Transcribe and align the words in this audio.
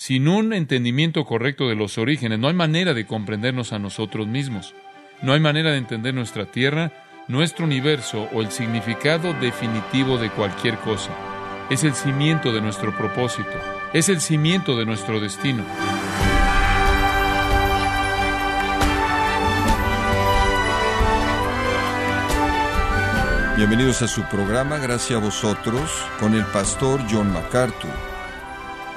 Sin 0.00 0.28
un 0.28 0.52
entendimiento 0.52 1.24
correcto 1.24 1.68
de 1.68 1.74
los 1.74 1.98
orígenes, 1.98 2.38
no 2.38 2.46
hay 2.46 2.54
manera 2.54 2.94
de 2.94 3.04
comprendernos 3.04 3.72
a 3.72 3.80
nosotros 3.80 4.28
mismos. 4.28 4.72
No 5.22 5.32
hay 5.32 5.40
manera 5.40 5.72
de 5.72 5.78
entender 5.78 6.14
nuestra 6.14 6.46
tierra, 6.46 6.92
nuestro 7.26 7.64
universo 7.64 8.28
o 8.32 8.40
el 8.40 8.52
significado 8.52 9.34
definitivo 9.34 10.16
de 10.16 10.30
cualquier 10.30 10.76
cosa. 10.78 11.10
Es 11.68 11.82
el 11.82 11.94
cimiento 11.94 12.52
de 12.52 12.60
nuestro 12.60 12.96
propósito. 12.96 13.50
Es 13.92 14.08
el 14.08 14.20
cimiento 14.20 14.76
de 14.76 14.86
nuestro 14.86 15.18
destino. 15.18 15.64
Bienvenidos 23.56 24.02
a 24.02 24.06
su 24.06 24.22
programa 24.28 24.78
Gracias 24.78 25.20
a 25.20 25.24
vosotros 25.24 25.90
con 26.20 26.34
el 26.34 26.44
pastor 26.44 27.00
John 27.10 27.32
MacArthur. 27.32 28.17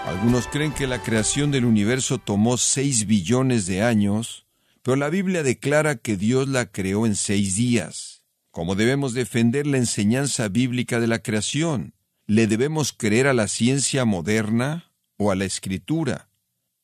Algunos 0.05 0.47
creen 0.47 0.73
que 0.73 0.87
la 0.87 1.01
creación 1.01 1.51
del 1.51 1.65
universo 1.65 2.17
tomó 2.17 2.57
seis 2.57 3.05
billones 3.05 3.65
de 3.65 3.83
años, 3.83 4.45
pero 4.81 4.95
la 4.95 5.09
Biblia 5.09 5.43
declara 5.43 5.95
que 5.95 6.17
Dios 6.17 6.47
la 6.47 6.65
creó 6.65 7.05
en 7.05 7.15
seis 7.15 7.55
días. 7.55 8.23
¿Cómo 8.49 8.75
debemos 8.75 9.13
defender 9.13 9.67
la 9.67 9.77
enseñanza 9.77 10.49
bíblica 10.49 10.99
de 10.99 11.07
la 11.07 11.19
creación? 11.19 11.93
¿Le 12.25 12.47
debemos 12.47 12.93
creer 12.93 13.27
a 13.27 13.33
la 13.33 13.47
ciencia 13.47 14.03
moderna 14.03 14.91
o 15.17 15.31
a 15.31 15.35
la 15.35 15.45
escritura? 15.45 16.29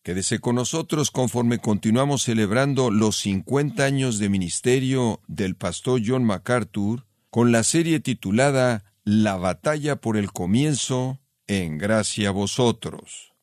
Quédese 0.03 0.39
con 0.39 0.55
nosotros 0.55 1.11
conforme 1.11 1.59
continuamos 1.59 2.23
celebrando 2.23 2.91
los 2.91 3.17
50 3.17 3.83
años 3.83 4.19
de 4.19 4.29
ministerio 4.29 5.21
del 5.27 5.55
pastor 5.55 6.01
John 6.05 6.23
MacArthur 6.23 7.05
con 7.29 7.51
la 7.51 7.63
serie 7.63 7.99
titulada 7.99 8.85
La 9.03 9.35
batalla 9.35 9.97
por 9.97 10.15
el 10.15 10.31
comienzo, 10.31 11.19
en 11.47 11.77
gracia 11.77 12.29
a 12.29 12.31
vosotros. 12.31 13.33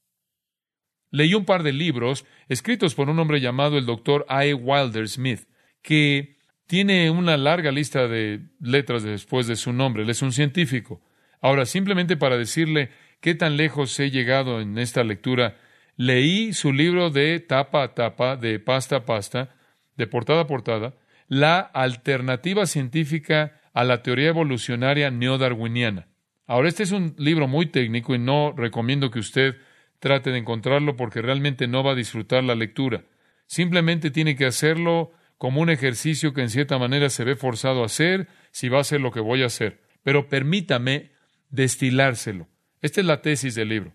Leí 1.10 1.34
un 1.34 1.44
par 1.44 1.62
de 1.62 1.72
libros 1.72 2.27
escritos 2.48 2.94
por 2.94 3.08
un 3.08 3.18
hombre 3.18 3.40
llamado 3.40 3.78
el 3.78 3.86
doctor 3.86 4.27
A. 4.28 4.44
Wilder 4.55 5.08
Smith, 5.08 5.48
que 5.80 6.36
tiene 6.66 7.11
una 7.11 7.36
larga 7.36 7.70
lista 7.70 8.08
de 8.08 8.41
letras 8.61 9.02
después 9.02 9.46
de 9.46 9.56
su 9.56 9.72
nombre. 9.72 10.02
Él 10.02 10.11
es 10.11 10.22
un 10.22 10.33
científico. 10.33 11.00
Ahora, 11.41 11.66
simplemente 11.66 12.16
para 12.16 12.36
decirle 12.36 12.91
qué 13.20 13.34
tan 13.34 13.56
lejos 13.56 13.98
he 14.00 14.11
llegado 14.11 14.61
en 14.61 14.78
esta 14.78 15.05
lectura, 15.05 15.56
leí 15.96 16.52
su 16.52 16.72
libro 16.72 17.11
de 17.11 17.39
tapa 17.41 17.83
a 17.83 17.94
tapa, 17.94 18.36
de 18.36 18.58
pasta 18.58 18.96
a 18.96 19.05
pasta, 19.05 19.55
de 19.96 20.06
portada 20.06 20.42
a 20.42 20.46
portada, 20.46 20.94
La 21.28 21.61
alternativa 21.61 22.66
científica 22.66 23.61
a 23.72 23.84
la 23.84 24.02
teoría 24.02 24.28
evolucionaria 24.28 25.11
neodarwiniana. 25.11 26.08
Ahora, 26.47 26.69
este 26.69 26.83
es 26.83 26.92
un 26.92 27.14
libro 27.19 27.48
muy 27.48 27.67
técnico 27.67 28.14
y 28.14 28.19
no 28.19 28.53
recomiendo 28.56 29.11
que 29.11 29.19
usted 29.19 29.56
trate 29.98 30.31
de 30.31 30.39
encontrarlo 30.39 30.97
porque 30.97 31.23
realmente 31.23 31.67
no 31.67 31.83
va 31.83 31.92
a 31.92 31.97
disfrutar 31.97 32.45
la 32.45 32.55
lectura. 32.55 33.05
Simplemente 33.47 34.11
tiene 34.11 34.36
que 34.36 34.47
hacerlo 34.47 35.12
como 35.39 35.61
un 35.61 35.70
ejercicio 35.70 36.34
que 36.34 36.42
en 36.42 36.51
cierta 36.51 36.78
manera 36.78 37.09
se 37.09 37.25
ve 37.25 37.36
forzado 37.36 37.83
a 37.83 37.86
hacer 37.86 38.28
si 38.51 38.69
va 38.69 38.78
a 38.78 38.83
hacer 38.83 39.01
lo 39.01 39.11
que 39.11 39.20
voy 39.20 39.42
a 39.42 39.47
hacer. 39.47 39.83
Pero 40.03 40.28
permítame 40.28 41.12
destilárselo. 41.48 42.48
Esta 42.83 43.01
es 43.01 43.06
la 43.06 43.23
tesis 43.23 43.55
del 43.55 43.69
libro. 43.69 43.95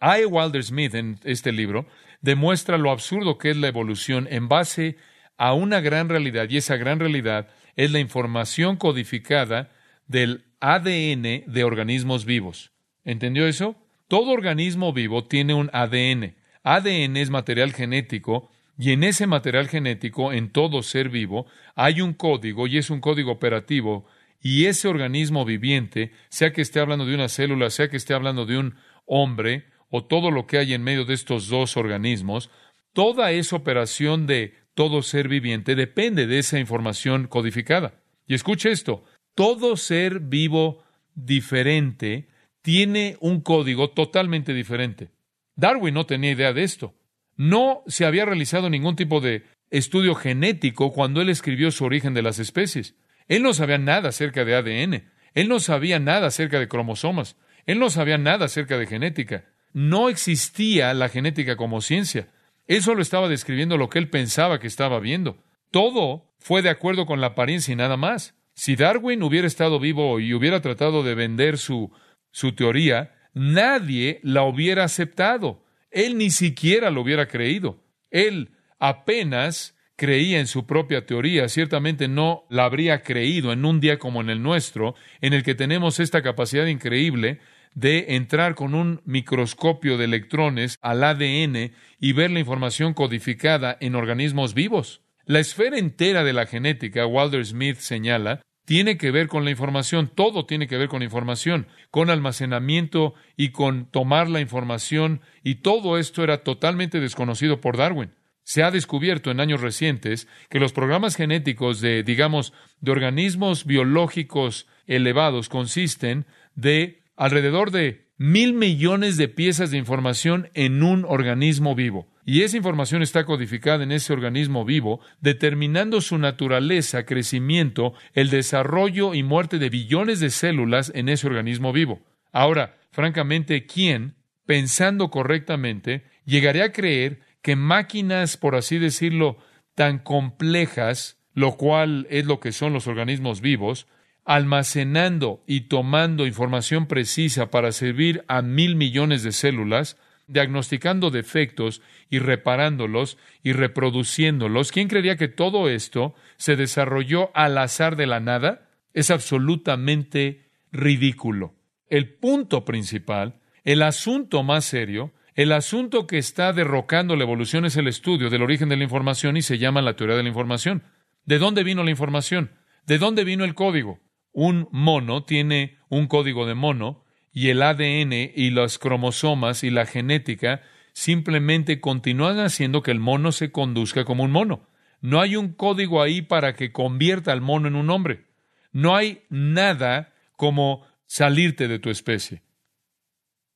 A. 0.00 0.18
Wilder 0.18 0.62
Smith 0.62 0.94
en 0.94 1.18
este 1.24 1.52
libro 1.52 1.86
demuestra 2.20 2.78
lo 2.78 2.90
absurdo 2.90 3.38
que 3.38 3.50
es 3.50 3.56
la 3.56 3.68
evolución 3.68 4.28
en 4.30 4.48
base 4.48 4.96
a 5.38 5.54
una 5.54 5.80
gran 5.80 6.08
realidad, 6.08 6.48
y 6.50 6.56
esa 6.56 6.76
gran 6.76 6.98
realidad 6.98 7.48
es 7.76 7.92
la 7.92 8.00
información 8.00 8.76
codificada 8.76 9.70
del 10.08 10.47
ADN 10.60 11.44
de 11.46 11.64
organismos 11.64 12.24
vivos. 12.24 12.72
¿Entendió 13.04 13.46
eso? 13.46 13.76
Todo 14.08 14.32
organismo 14.32 14.92
vivo 14.92 15.24
tiene 15.24 15.54
un 15.54 15.70
ADN. 15.72 16.34
ADN 16.62 17.16
es 17.16 17.30
material 17.30 17.72
genético 17.72 18.50
y 18.76 18.92
en 18.92 19.04
ese 19.04 19.26
material 19.26 19.68
genético, 19.68 20.32
en 20.32 20.50
todo 20.50 20.82
ser 20.82 21.08
vivo, 21.08 21.46
hay 21.74 22.00
un 22.00 22.14
código 22.14 22.66
y 22.66 22.78
es 22.78 22.90
un 22.90 23.00
código 23.00 23.32
operativo 23.32 24.06
y 24.40 24.66
ese 24.66 24.86
organismo 24.86 25.44
viviente, 25.44 26.12
sea 26.28 26.52
que 26.52 26.62
esté 26.62 26.78
hablando 26.78 27.04
de 27.04 27.14
una 27.14 27.28
célula, 27.28 27.70
sea 27.70 27.88
que 27.88 27.96
esté 27.96 28.14
hablando 28.14 28.46
de 28.46 28.58
un 28.58 28.76
hombre 29.04 29.66
o 29.90 30.04
todo 30.04 30.30
lo 30.30 30.46
que 30.46 30.58
hay 30.58 30.74
en 30.74 30.82
medio 30.82 31.04
de 31.04 31.14
estos 31.14 31.48
dos 31.48 31.76
organismos, 31.76 32.50
toda 32.92 33.32
esa 33.32 33.56
operación 33.56 34.26
de 34.26 34.54
todo 34.74 35.02
ser 35.02 35.28
viviente 35.28 35.74
depende 35.74 36.26
de 36.26 36.38
esa 36.38 36.58
información 36.58 37.26
codificada. 37.26 38.00
Y 38.26 38.34
escuche 38.34 38.70
esto, 38.70 39.04
todo 39.38 39.76
ser 39.76 40.18
vivo 40.18 40.82
diferente 41.14 42.26
tiene 42.60 43.16
un 43.20 43.40
código 43.40 43.90
totalmente 43.90 44.52
diferente. 44.52 45.10
Darwin 45.54 45.94
no 45.94 46.06
tenía 46.06 46.32
idea 46.32 46.52
de 46.52 46.64
esto. 46.64 46.96
No 47.36 47.84
se 47.86 48.04
había 48.04 48.24
realizado 48.24 48.68
ningún 48.68 48.96
tipo 48.96 49.20
de 49.20 49.44
estudio 49.70 50.16
genético 50.16 50.92
cuando 50.92 51.20
él 51.20 51.28
escribió 51.28 51.70
su 51.70 51.84
origen 51.84 52.14
de 52.14 52.22
las 52.22 52.40
especies. 52.40 52.96
Él 53.28 53.44
no 53.44 53.54
sabía 53.54 53.78
nada 53.78 54.08
acerca 54.08 54.44
de 54.44 54.56
ADN. 54.56 55.04
Él 55.34 55.48
no 55.48 55.60
sabía 55.60 56.00
nada 56.00 56.26
acerca 56.26 56.58
de 56.58 56.66
cromosomas. 56.66 57.36
Él 57.64 57.78
no 57.78 57.90
sabía 57.90 58.18
nada 58.18 58.46
acerca 58.46 58.76
de 58.76 58.88
genética. 58.88 59.44
No 59.72 60.08
existía 60.08 60.92
la 60.94 61.08
genética 61.08 61.54
como 61.54 61.80
ciencia. 61.80 62.26
Él 62.66 62.82
solo 62.82 63.02
estaba 63.02 63.28
describiendo 63.28 63.76
lo 63.76 63.88
que 63.88 64.00
él 64.00 64.10
pensaba 64.10 64.58
que 64.58 64.66
estaba 64.66 64.98
viendo. 64.98 65.44
Todo 65.70 66.34
fue 66.40 66.60
de 66.60 66.70
acuerdo 66.70 67.06
con 67.06 67.20
la 67.20 67.28
apariencia 67.28 67.70
y 67.70 67.76
nada 67.76 67.96
más. 67.96 68.34
Si 68.58 68.74
Darwin 68.74 69.22
hubiera 69.22 69.46
estado 69.46 69.78
vivo 69.78 70.18
y 70.18 70.34
hubiera 70.34 70.60
tratado 70.60 71.04
de 71.04 71.14
vender 71.14 71.58
su, 71.58 71.92
su 72.32 72.56
teoría, 72.56 73.14
nadie 73.32 74.18
la 74.24 74.42
hubiera 74.42 74.82
aceptado. 74.82 75.64
Él 75.92 76.18
ni 76.18 76.30
siquiera 76.30 76.90
lo 76.90 77.02
hubiera 77.02 77.28
creído. 77.28 77.84
Él 78.10 78.50
apenas 78.80 79.76
creía 79.94 80.40
en 80.40 80.48
su 80.48 80.66
propia 80.66 81.06
teoría, 81.06 81.48
ciertamente 81.48 82.08
no 82.08 82.46
la 82.50 82.64
habría 82.64 83.02
creído 83.02 83.52
en 83.52 83.64
un 83.64 83.78
día 83.78 84.00
como 84.00 84.22
en 84.22 84.28
el 84.28 84.42
nuestro, 84.42 84.96
en 85.20 85.34
el 85.34 85.44
que 85.44 85.54
tenemos 85.54 86.00
esta 86.00 86.22
capacidad 86.22 86.66
increíble 86.66 87.38
de 87.76 88.16
entrar 88.16 88.56
con 88.56 88.74
un 88.74 89.02
microscopio 89.04 89.96
de 89.98 90.06
electrones 90.06 90.78
al 90.82 91.04
ADN 91.04 91.70
y 92.00 92.12
ver 92.12 92.32
la 92.32 92.40
información 92.40 92.92
codificada 92.92 93.76
en 93.80 93.94
organismos 93.94 94.52
vivos. 94.52 95.02
La 95.26 95.40
esfera 95.40 95.78
entera 95.78 96.24
de 96.24 96.32
la 96.32 96.46
genética, 96.46 97.06
Walter 97.06 97.44
Smith 97.44 97.76
señala, 97.76 98.40
tiene 98.68 98.98
que 98.98 99.10
ver 99.10 99.28
con 99.28 99.46
la 99.46 99.50
información, 99.50 100.12
todo 100.14 100.44
tiene 100.44 100.66
que 100.66 100.76
ver 100.76 100.90
con 100.90 101.02
información, 101.02 101.68
con 101.90 102.10
almacenamiento 102.10 103.14
y 103.34 103.48
con 103.48 103.86
tomar 103.86 104.28
la 104.28 104.40
información, 104.40 105.22
y 105.42 105.62
todo 105.62 105.96
esto 105.96 106.22
era 106.22 106.44
totalmente 106.44 107.00
desconocido 107.00 107.62
por 107.62 107.78
Darwin. 107.78 108.10
Se 108.42 108.62
ha 108.62 108.70
descubierto 108.70 109.30
en 109.30 109.40
años 109.40 109.62
recientes 109.62 110.28
que 110.50 110.60
los 110.60 110.74
programas 110.74 111.16
genéticos 111.16 111.80
de, 111.80 112.02
digamos, 112.02 112.52
de 112.82 112.92
organismos 112.92 113.64
biológicos 113.64 114.66
elevados 114.86 115.48
consisten 115.48 116.26
de 116.54 117.00
alrededor 117.16 117.70
de 117.70 118.04
mil 118.18 118.52
millones 118.52 119.16
de 119.16 119.28
piezas 119.28 119.70
de 119.70 119.78
información 119.78 120.50
en 120.52 120.82
un 120.82 121.06
organismo 121.08 121.74
vivo. 121.74 122.06
Y 122.30 122.42
esa 122.42 122.58
información 122.58 123.00
está 123.00 123.24
codificada 123.24 123.84
en 123.84 123.90
ese 123.90 124.12
organismo 124.12 124.66
vivo, 124.66 125.00
determinando 125.22 126.02
su 126.02 126.18
naturaleza, 126.18 127.06
crecimiento, 127.06 127.94
el 128.12 128.28
desarrollo 128.28 129.14
y 129.14 129.22
muerte 129.22 129.58
de 129.58 129.70
billones 129.70 130.20
de 130.20 130.28
células 130.28 130.92
en 130.94 131.08
ese 131.08 131.26
organismo 131.26 131.72
vivo. 131.72 132.02
Ahora, 132.30 132.76
francamente, 132.90 133.64
¿quién, 133.64 134.16
pensando 134.44 135.08
correctamente, 135.08 136.04
llegaría 136.26 136.64
a 136.64 136.72
creer 136.72 137.20
que 137.40 137.56
máquinas, 137.56 138.36
por 138.36 138.56
así 138.56 138.76
decirlo, 138.76 139.38
tan 139.74 139.98
complejas, 139.98 141.16
lo 141.32 141.56
cual 141.56 142.06
es 142.10 142.26
lo 142.26 142.40
que 142.40 142.52
son 142.52 142.74
los 142.74 142.88
organismos 142.88 143.40
vivos, 143.40 143.86
almacenando 144.26 145.42
y 145.46 145.62
tomando 145.62 146.26
información 146.26 146.88
precisa 146.88 147.50
para 147.50 147.72
servir 147.72 148.22
a 148.28 148.42
mil 148.42 148.76
millones 148.76 149.22
de 149.22 149.32
células, 149.32 149.96
diagnosticando 150.28 151.10
defectos 151.10 151.82
y 152.08 152.18
reparándolos 152.18 153.18
y 153.42 153.52
reproduciéndolos. 153.52 154.70
¿Quién 154.70 154.88
creería 154.88 155.16
que 155.16 155.28
todo 155.28 155.68
esto 155.68 156.14
se 156.36 156.56
desarrolló 156.56 157.30
al 157.34 157.58
azar 157.58 157.96
de 157.96 158.06
la 158.06 158.20
nada? 158.20 158.68
Es 158.94 159.10
absolutamente 159.10 160.50
ridículo. 160.70 161.54
El 161.88 162.14
punto 162.14 162.64
principal, 162.64 163.40
el 163.64 163.82
asunto 163.82 164.42
más 164.42 164.64
serio, 164.64 165.12
el 165.34 165.52
asunto 165.52 166.06
que 166.06 166.18
está 166.18 166.52
derrocando 166.52 167.16
la 167.16 167.24
evolución 167.24 167.64
es 167.64 167.76
el 167.76 167.88
estudio 167.88 168.30
del 168.30 168.42
origen 168.42 168.68
de 168.68 168.76
la 168.76 168.84
información 168.84 169.36
y 169.36 169.42
se 169.42 169.58
llama 169.58 169.82
la 169.82 169.96
teoría 169.96 170.16
de 170.16 170.22
la 170.22 170.28
información. 170.28 170.84
¿De 171.24 171.38
dónde 171.38 171.64
vino 171.64 171.82
la 171.84 171.90
información? 171.90 172.52
¿De 172.86 172.98
dónde 172.98 173.24
vino 173.24 173.44
el 173.44 173.54
código? 173.54 174.00
un 174.32 174.68
mono 174.70 175.24
tiene 175.24 175.78
un 175.88 176.06
código 176.06 176.46
de 176.46 176.54
mono 176.54 177.04
y 177.38 177.50
el 177.50 177.62
ADN 177.62 178.32
y 178.34 178.50
los 178.50 178.80
cromosomas 178.80 179.62
y 179.62 179.70
la 179.70 179.86
genética 179.86 180.60
simplemente 180.92 181.80
continúan 181.80 182.40
haciendo 182.40 182.82
que 182.82 182.90
el 182.90 182.98
mono 182.98 183.30
se 183.30 183.52
conduzca 183.52 184.04
como 184.04 184.24
un 184.24 184.32
mono. 184.32 184.66
No 185.00 185.20
hay 185.20 185.36
un 185.36 185.52
código 185.52 186.02
ahí 186.02 186.20
para 186.20 186.54
que 186.54 186.72
convierta 186.72 187.30
al 187.30 187.40
mono 187.40 187.68
en 187.68 187.76
un 187.76 187.90
hombre. 187.90 188.24
No 188.72 188.96
hay 188.96 189.22
nada 189.28 190.12
como 190.32 190.84
salirte 191.06 191.68
de 191.68 191.78
tu 191.78 191.90
especie. 191.90 192.42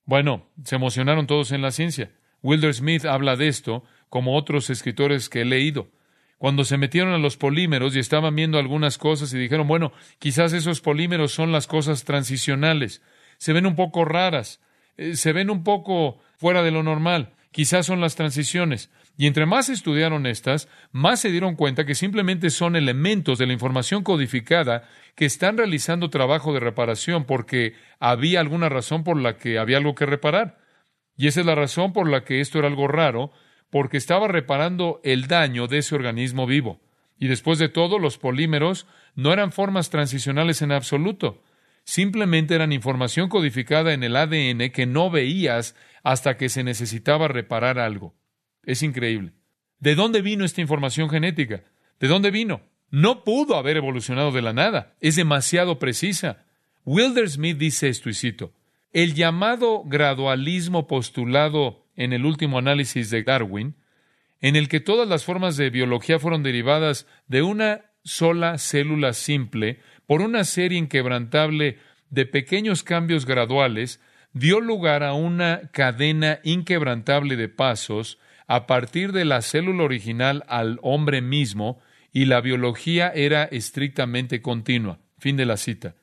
Bueno, 0.05 0.47
se 0.63 0.77
emocionaron 0.77 1.27
todos 1.27 1.51
en 1.51 1.63
la 1.63 1.73
ciencia. 1.73 2.13
Wilder 2.41 2.75
Smith 2.75 3.05
habla 3.05 3.35
de 3.35 3.49
esto, 3.49 3.83
como 4.09 4.37
otros 4.37 4.71
escritores 4.71 5.29
que 5.29 5.41
he 5.41 5.45
leído. 5.45 5.91
Cuando 6.39 6.63
se 6.65 6.79
metieron 6.79 7.13
a 7.15 7.19
los 7.19 7.37
polímeros 7.37 7.97
y 7.97 7.99
estaban 7.99 8.37
viendo 8.37 8.61
algunas 8.61 8.97
cosas 8.97 9.35
y 9.35 9.39
dijeron, 9.39 9.67
bueno, 9.67 9.93
quizás 10.21 10.53
esos 10.53 10.81
polímeros 10.81 11.33
son 11.33 11.51
las 11.51 11.67
cosas 11.67 12.05
transicionales. 12.05 13.03
Se 13.43 13.53
ven 13.53 13.67
un 13.67 13.75
poco 13.75 14.05
raras, 14.05 14.61
eh, 14.97 15.17
se 15.17 15.33
ven 15.33 15.51
un 15.51 15.65
poco 15.65 16.21
fuera 16.37 16.63
de 16.63 16.71
lo 16.71 16.85
normal. 16.85 17.33
Quizás 17.51 17.87
son 17.87 18.01
las 18.01 18.15
transiciones. 18.15 18.89
Y 19.17 19.27
entre 19.27 19.47
más 19.47 19.69
estudiaron 19.69 20.27
estas, 20.27 20.69
más 20.93 21.19
se 21.19 21.33
dieron 21.33 21.57
cuenta 21.57 21.85
que 21.85 21.97
simplemente 21.97 22.51
son 22.51 22.77
elementos 22.77 23.41
de 23.41 23.49
la 23.49 23.53
información 23.53 24.05
codificada 24.05 24.89
que 25.17 25.25
están 25.25 25.59
realizando 25.59 26.09
trabajo 26.09 26.55
de 26.55 26.61
reparación 26.61 27.25
porque 27.25 27.75
había 27.99 28.39
alguna 28.39 28.69
razón 28.69 29.03
por 29.03 29.21
la 29.21 29.37
que 29.37 29.59
había 29.59 29.79
algo 29.79 29.97
que 29.97 30.07
reparar. 30.07 30.61
Y 31.17 31.27
esa 31.27 31.41
es 31.41 31.47
la 31.47 31.57
razón 31.57 31.93
por 31.93 32.09
la 32.09 32.23
que 32.23 32.41
esto 32.41 32.61
era 32.61 32.69
algo 32.69 32.87
raro, 32.87 33.33
porque 33.71 33.97
estaba 33.97 34.29
reparando 34.29 35.01
el 35.03 35.27
daño 35.27 35.67
de 35.67 35.79
ese 35.79 35.97
organismo 35.97 36.47
vivo. 36.47 36.81
Y 37.19 37.27
después 37.27 37.59
de 37.59 37.69
todo, 37.69 37.99
los 37.99 38.19
polímeros 38.19 38.87
no 39.17 39.33
eran 39.33 39.51
formas 39.51 39.91
transicionales 39.91 40.63
en 40.63 40.71
absoluto. 40.71 41.43
Simplemente 41.85 42.55
eran 42.55 42.73
información 42.73 43.29
codificada 43.29 43.93
en 43.93 44.03
el 44.05 44.17
ADN 44.17 44.71
que 44.71 44.87
no 44.87 45.11
veías 45.11 45.75
hasta 46.03 46.37
que 46.37 46.49
se 46.49 46.65
necesitaba 46.65 47.29
reparar 47.29 47.79
algo. 47.79 48.15
Es 48.65 48.83
increíble. 48.83 49.33
¿De 49.79 49.95
dónde 49.95 50.23
vino 50.23 50.45
esta 50.45 50.61
información 50.61 51.11
genética? 51.11 51.65
¿De 51.99 52.09
dónde 52.09 52.31
vino? 52.31 52.63
No 52.91 53.25
pudo 53.25 53.57
haber 53.57 53.77
evolucionado 53.77 54.31
de 54.31 54.43
la 54.43 54.53
nada. 54.53 54.95
Es 55.01 55.17
demasiado 55.17 55.79
precisa. 55.79 56.45
Wilder 56.85 57.29
Smith 57.29 57.59
dice 57.59 57.89
esto 57.89 58.09
y 58.09 58.15
cito, 58.15 58.53
el 58.93 59.15
llamado 59.15 59.83
gradualismo 59.85 60.87
postulado 60.87 61.87
en 61.97 62.13
el 62.13 62.25
último 62.25 62.59
análisis 62.59 63.11
de 63.11 63.23
Darwin, 63.23 63.77
en 64.41 64.57
el 64.57 64.69
que 64.69 64.81
todas 64.81 65.09
las 65.09 65.25
formas 65.25 65.57
de 65.57 65.71
biología 65.71 66.19
fueron 66.19 66.43
derivadas 66.43 67.07
de 67.29 67.43
una 67.43 67.93
sola 68.05 68.59
célula 68.59 69.13
simple 69.13 69.81
por 70.07 70.21
una 70.23 70.45
serie 70.45 70.79
inquebrantable 70.79 71.79
de 72.11 72.27
pequeños 72.27 72.83
cambios 72.83 73.27
graduales, 73.27 74.01
dio 74.33 74.61
lugar 74.61 75.03
a 75.03 75.15
una 75.15 75.71
cadena 75.73 76.41
inquebrantable 76.43 77.37
de 77.37 77.49
pasos 77.49 78.19
a 78.47 78.67
partir 78.67 79.13
de 79.13 79.25
la 79.25 79.41
célula 79.41 79.85
original 79.85 80.45
al 80.49 80.79
hombre 80.83 81.23
mismo, 81.23 81.81
y 82.13 82.27
la 82.27 82.41
biología 82.41 83.09
era 83.09 83.45
estrictamente 83.45 84.43
continua. 84.43 84.99
Fin 85.19 85.37
de 85.37 85.47
la 85.47 85.57
cita. 85.57 85.95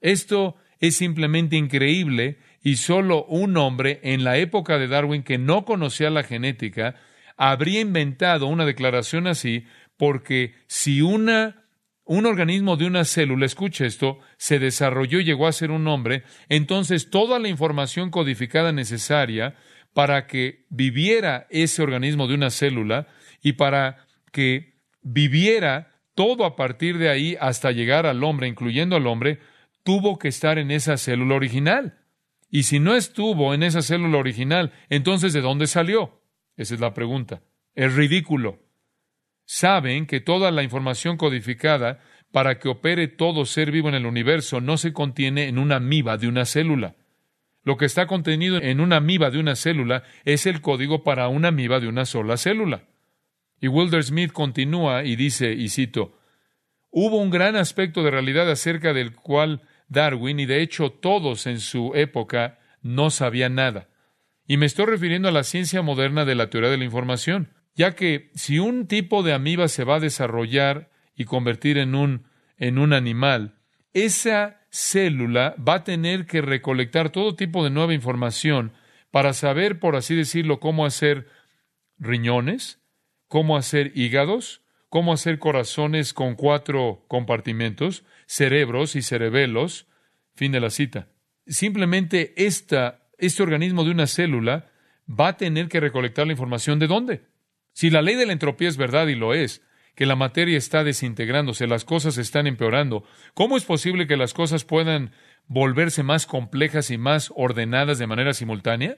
Esto 0.00 0.56
es 0.78 0.96
simplemente 0.96 1.56
increíble 1.56 2.38
y 2.62 2.76
solo 2.76 3.24
un 3.24 3.56
hombre 3.56 4.00
en 4.02 4.24
la 4.24 4.36
época 4.36 4.78
de 4.78 4.88
Darwin 4.88 5.22
que 5.22 5.38
no 5.38 5.64
conocía 5.64 6.10
la 6.10 6.22
genética 6.22 6.94
habría 7.36 7.80
inventado 7.80 8.46
una 8.46 8.64
declaración 8.64 9.26
así 9.26 9.64
porque 9.96 10.54
si 10.66 11.02
una 11.02 11.65
un 12.06 12.24
organismo 12.24 12.76
de 12.76 12.86
una 12.86 13.04
célula, 13.04 13.46
escuche 13.46 13.84
esto, 13.84 14.20
se 14.38 14.58
desarrolló 14.58 15.20
y 15.20 15.24
llegó 15.24 15.46
a 15.46 15.52
ser 15.52 15.72
un 15.72 15.86
hombre, 15.88 16.22
entonces 16.48 17.10
toda 17.10 17.38
la 17.38 17.48
información 17.48 18.10
codificada 18.10 18.72
necesaria 18.72 19.56
para 19.92 20.26
que 20.26 20.66
viviera 20.70 21.46
ese 21.50 21.82
organismo 21.82 22.28
de 22.28 22.34
una 22.34 22.50
célula 22.50 23.08
y 23.42 23.54
para 23.54 24.06
que 24.30 24.74
viviera 25.02 26.00
todo 26.14 26.44
a 26.44 26.54
partir 26.54 26.96
de 26.98 27.08
ahí 27.08 27.36
hasta 27.40 27.72
llegar 27.72 28.06
al 28.06 28.22
hombre, 28.22 28.46
incluyendo 28.46 28.96
al 28.96 29.06
hombre, 29.06 29.40
tuvo 29.82 30.18
que 30.18 30.28
estar 30.28 30.58
en 30.58 30.70
esa 30.70 30.96
célula 30.96 31.34
original. 31.34 31.98
Y 32.50 32.62
si 32.64 32.78
no 32.78 32.94
estuvo 32.94 33.52
en 33.52 33.62
esa 33.62 33.82
célula 33.82 34.18
original, 34.18 34.72
entonces 34.88 35.32
¿de 35.32 35.40
dónde 35.40 35.66
salió? 35.66 36.22
Esa 36.56 36.74
es 36.74 36.80
la 36.80 36.94
pregunta. 36.94 37.42
Es 37.74 37.94
ridículo. 37.94 38.65
Saben 39.46 40.06
que 40.06 40.20
toda 40.20 40.50
la 40.50 40.64
información 40.64 41.16
codificada 41.16 42.00
para 42.32 42.58
que 42.58 42.68
opere 42.68 43.08
todo 43.08 43.46
ser 43.46 43.70
vivo 43.70 43.88
en 43.88 43.94
el 43.94 44.04
universo 44.04 44.60
no 44.60 44.76
se 44.76 44.92
contiene 44.92 45.48
en 45.48 45.58
una 45.58 45.76
amiba 45.76 46.18
de 46.18 46.28
una 46.28 46.44
célula. 46.44 46.96
Lo 47.62 47.76
que 47.76 47.84
está 47.84 48.06
contenido 48.06 48.58
en 48.58 48.80
una 48.80 48.96
amiba 48.96 49.30
de 49.30 49.38
una 49.38 49.56
célula 49.56 50.02
es 50.24 50.46
el 50.46 50.60
código 50.60 51.02
para 51.02 51.28
una 51.28 51.48
amiba 51.48 51.80
de 51.80 51.88
una 51.88 52.04
sola 52.04 52.36
célula. 52.36 52.84
Y 53.60 53.68
Wilder 53.68 54.04
Smith 54.04 54.32
continúa 54.32 55.04
y 55.04 55.16
dice, 55.16 55.52
y 55.52 55.68
cito, 55.68 56.18
hubo 56.90 57.16
un 57.16 57.30
gran 57.30 57.56
aspecto 57.56 58.02
de 58.02 58.10
realidad 58.10 58.50
acerca 58.50 58.92
del 58.92 59.14
cual 59.14 59.62
Darwin, 59.88 60.40
y 60.40 60.46
de 60.46 60.60
hecho 60.60 60.90
todos 60.90 61.46
en 61.46 61.60
su 61.60 61.92
época, 61.94 62.58
no 62.82 63.10
sabían 63.10 63.54
nada. 63.54 63.88
Y 64.46 64.58
me 64.58 64.66
estoy 64.66 64.86
refiriendo 64.86 65.28
a 65.28 65.32
la 65.32 65.42
ciencia 65.42 65.82
moderna 65.82 66.24
de 66.24 66.34
la 66.34 66.50
teoría 66.50 66.70
de 66.70 66.78
la 66.78 66.84
información, 66.84 67.55
ya 67.76 67.94
que 67.94 68.30
si 68.34 68.58
un 68.58 68.88
tipo 68.88 69.22
de 69.22 69.34
amiba 69.34 69.68
se 69.68 69.84
va 69.84 69.96
a 69.96 70.00
desarrollar 70.00 70.90
y 71.14 71.26
convertir 71.26 71.76
en 71.78 71.94
un, 71.94 72.26
en 72.56 72.78
un 72.78 72.94
animal, 72.94 73.58
esa 73.92 74.62
célula 74.70 75.54
va 75.56 75.74
a 75.74 75.84
tener 75.84 76.26
que 76.26 76.40
recolectar 76.40 77.10
todo 77.10 77.36
tipo 77.36 77.62
de 77.62 77.70
nueva 77.70 77.94
información 77.94 78.72
para 79.10 79.34
saber, 79.34 79.78
por 79.78 79.94
así 79.94 80.14
decirlo, 80.14 80.58
cómo 80.58 80.86
hacer 80.86 81.28
riñones, 81.98 82.80
cómo 83.28 83.56
hacer 83.56 83.92
hígados, 83.94 84.62
cómo 84.88 85.12
hacer 85.12 85.38
corazones 85.38 86.14
con 86.14 86.34
cuatro 86.34 87.04
compartimentos, 87.08 88.04
cerebros 88.26 88.96
y 88.96 89.02
cerebelos. 89.02 89.86
Fin 90.34 90.52
de 90.52 90.60
la 90.60 90.70
cita. 90.70 91.08
Simplemente 91.46 92.34
este 92.36 93.42
organismo 93.42 93.84
de 93.84 93.90
una 93.90 94.06
célula 94.06 94.70
va 95.08 95.28
a 95.28 95.36
tener 95.36 95.68
que 95.68 95.80
recolectar 95.80 96.26
la 96.26 96.32
información 96.32 96.78
de 96.78 96.86
dónde. 96.86 97.35
Si 97.76 97.90
la 97.90 98.00
ley 98.00 98.14
de 98.14 98.24
la 98.24 98.32
entropía 98.32 98.70
es 98.70 98.78
verdad 98.78 99.06
y 99.08 99.14
lo 99.14 99.34
es, 99.34 99.62
que 99.94 100.06
la 100.06 100.16
materia 100.16 100.56
está 100.56 100.82
desintegrándose, 100.82 101.66
las 101.66 101.84
cosas 101.84 102.16
están 102.16 102.46
empeorando. 102.46 103.04
¿Cómo 103.34 103.58
es 103.58 103.64
posible 103.64 104.06
que 104.06 104.16
las 104.16 104.32
cosas 104.32 104.64
puedan 104.64 105.12
volverse 105.46 106.02
más 106.02 106.24
complejas 106.24 106.90
y 106.90 106.96
más 106.96 107.30
ordenadas 107.36 107.98
de 107.98 108.06
manera 108.06 108.32
simultánea? 108.32 108.96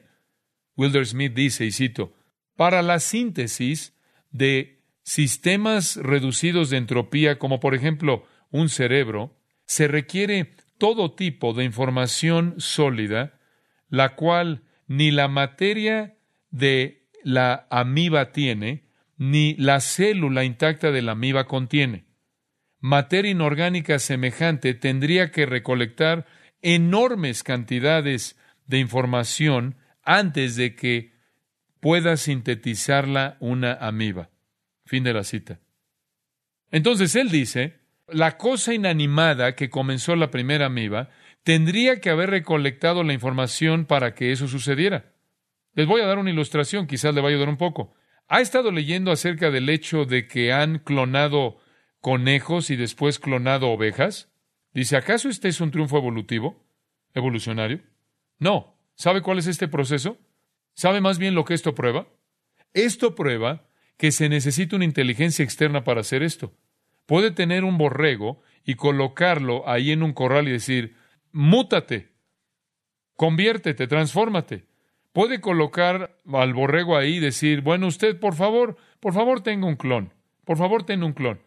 Wilder 0.76 1.04
Smith 1.04 1.34
dice, 1.34 1.64
y 1.64 1.72
cito, 1.72 2.14
para 2.54 2.82
la 2.82 3.00
síntesis 3.00 3.96
de 4.30 4.80
sistemas 5.02 5.96
reducidos 5.96 6.70
de 6.70 6.76
entropía, 6.76 7.40
como 7.40 7.58
por 7.58 7.75
ejemplo 7.75 8.28
un 8.52 8.69
cerebro, 8.69 9.36
se 9.64 9.88
requiere 9.88 10.54
todo 10.78 11.16
tipo 11.16 11.52
de 11.52 11.64
información 11.64 12.54
sólida, 12.58 13.40
la 13.88 14.14
cual 14.14 14.62
ni 14.86 15.10
la 15.10 15.26
materia 15.26 16.16
de 16.52 17.07
la 17.22 17.66
amiba 17.70 18.32
tiene, 18.32 18.84
ni 19.16 19.54
la 19.56 19.80
célula 19.80 20.44
intacta 20.44 20.90
de 20.90 21.02
la 21.02 21.12
amiba 21.12 21.44
contiene. 21.44 22.04
Materia 22.80 23.30
inorgánica 23.30 23.98
semejante 23.98 24.75
tendría 24.75 25.30
que 25.32 25.46
recolectar 25.46 26.26
enormes 26.62 27.42
cantidades 27.42 28.38
de 28.66 28.78
información 28.78 29.76
antes 30.02 30.56
de 30.56 30.75
que 30.75 31.12
pueda 31.80 32.16
sintetizarla 32.16 33.37
una 33.40 33.72
amiba. 33.75 34.30
Fin 34.84 35.04
de 35.04 35.12
la 35.12 35.25
cita. 35.25 35.60
Entonces 36.70 37.14
él 37.16 37.30
dice, 37.30 37.80
la 38.08 38.37
cosa 38.37 38.75
inanimada 38.75 39.54
que 39.54 39.70
comenzó 39.70 40.16
la 40.16 40.30
primera 40.30 40.66
amiba 40.66 41.10
tendría 41.42 42.00
que 42.00 42.10
haber 42.10 42.30
recolectado 42.30 43.02
la 43.02 43.12
información 43.12 43.84
para 43.84 44.14
que 44.14 44.32
eso 44.32 44.48
sucediera. 44.48 45.12
Les 45.78 45.87
voy 45.87 46.00
a 46.00 46.06
dar 46.06 46.18
una 46.18 46.30
ilustración, 46.30 46.88
quizás 46.88 47.14
le 47.14 47.20
va 47.20 47.28
a 47.28 47.30
ayudar 47.30 47.49
un 47.49 47.56
poco. 47.56 47.94
¿Ha 48.26 48.40
estado 48.40 48.73
leyendo 48.73 49.12
acerca 49.12 49.52
del 49.52 49.68
hecho 49.68 50.06
de 50.06 50.26
que 50.26 50.52
han 50.52 50.80
clonado 50.80 51.58
conejos 52.00 52.70
y 52.70 52.75
después 52.75 53.20
clonado 53.20 53.70
ovejas? 53.70 54.28
Dice, 54.75 54.97
¿acaso 54.97 55.28
este 55.28 55.47
es 55.47 55.61
un 55.61 55.70
triunfo 55.70 55.97
evolutivo? 55.97 56.66
¿Evolucionario? 57.14 57.80
No. 58.40 58.76
¿Sabe 58.97 59.23
cuál 59.23 59.38
es 59.38 59.47
este 59.47 59.68
proceso? 59.68 60.18
¿Sabe 60.75 61.00
más 61.00 61.20
bien 61.20 61.37
lo 61.37 61.44
que 61.44 61.54
esto 61.54 61.76
prueba? 61.76 62.08
Esto 62.75 63.14
prueba 63.14 63.68
que 63.97 64.11
se 64.11 64.28
necesita 64.28 64.75
una 64.75 64.85
inteligencia 64.85 65.44
externa 65.44 65.85
para 65.85 66.00
hacer 66.00 66.25
esto. 66.25 66.56
Puede 67.06 67.30
tener 67.30 67.62
un 67.62 67.78
borrego 67.78 68.42
y 68.64 68.75
colocarlo 68.75 69.68
ahí 69.68 69.92
en 69.92 70.02
un 70.02 70.12
corral 70.12 70.49
y 70.49 70.50
decir, 70.50 70.97
mútate, 71.30 72.16
conviértete, 73.14 73.87
transfórmate. 73.87 74.67
Puede 75.18 75.40
colocar 75.40 76.16
al 76.32 76.54
borrego 76.54 76.96
ahí 76.96 77.16
y 77.16 77.18
decir, 77.18 77.62
bueno, 77.62 77.88
usted, 77.88 78.20
por 78.20 78.37
favor, 78.37 78.76
por 79.00 79.14
favor 79.14 79.40
tenga 79.40 79.66
un 79.66 79.75
clon, 79.75 80.14
por 80.44 80.56
favor 80.56 80.84
tenga 80.84 81.06
un 81.06 81.12
clon. 81.12 81.40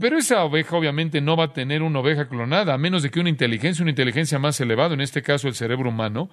Pero 0.00 0.16
esa 0.16 0.42
oveja 0.42 0.74
obviamente 0.74 1.20
no 1.20 1.36
va 1.36 1.44
a 1.44 1.52
tener 1.52 1.82
una 1.82 1.98
oveja 2.00 2.30
clonada, 2.30 2.72
a 2.72 2.78
menos 2.78 3.02
de 3.02 3.10
que 3.10 3.20
una 3.20 3.28
inteligencia, 3.28 3.82
una 3.82 3.90
inteligencia 3.90 4.38
más 4.38 4.58
elevada, 4.62 4.94
en 4.94 5.02
este 5.02 5.20
caso 5.20 5.48
el 5.48 5.54
cerebro 5.54 5.90
humano, 5.90 6.30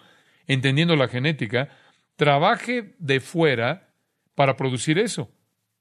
entendiendo 0.47 0.95
la 0.95 1.09
genética, 1.09 1.67
trabaje 2.15 2.95
de 2.99 3.19
fuera 3.19 3.89
para 4.33 4.55
producir 4.55 4.97
eso. 4.97 5.29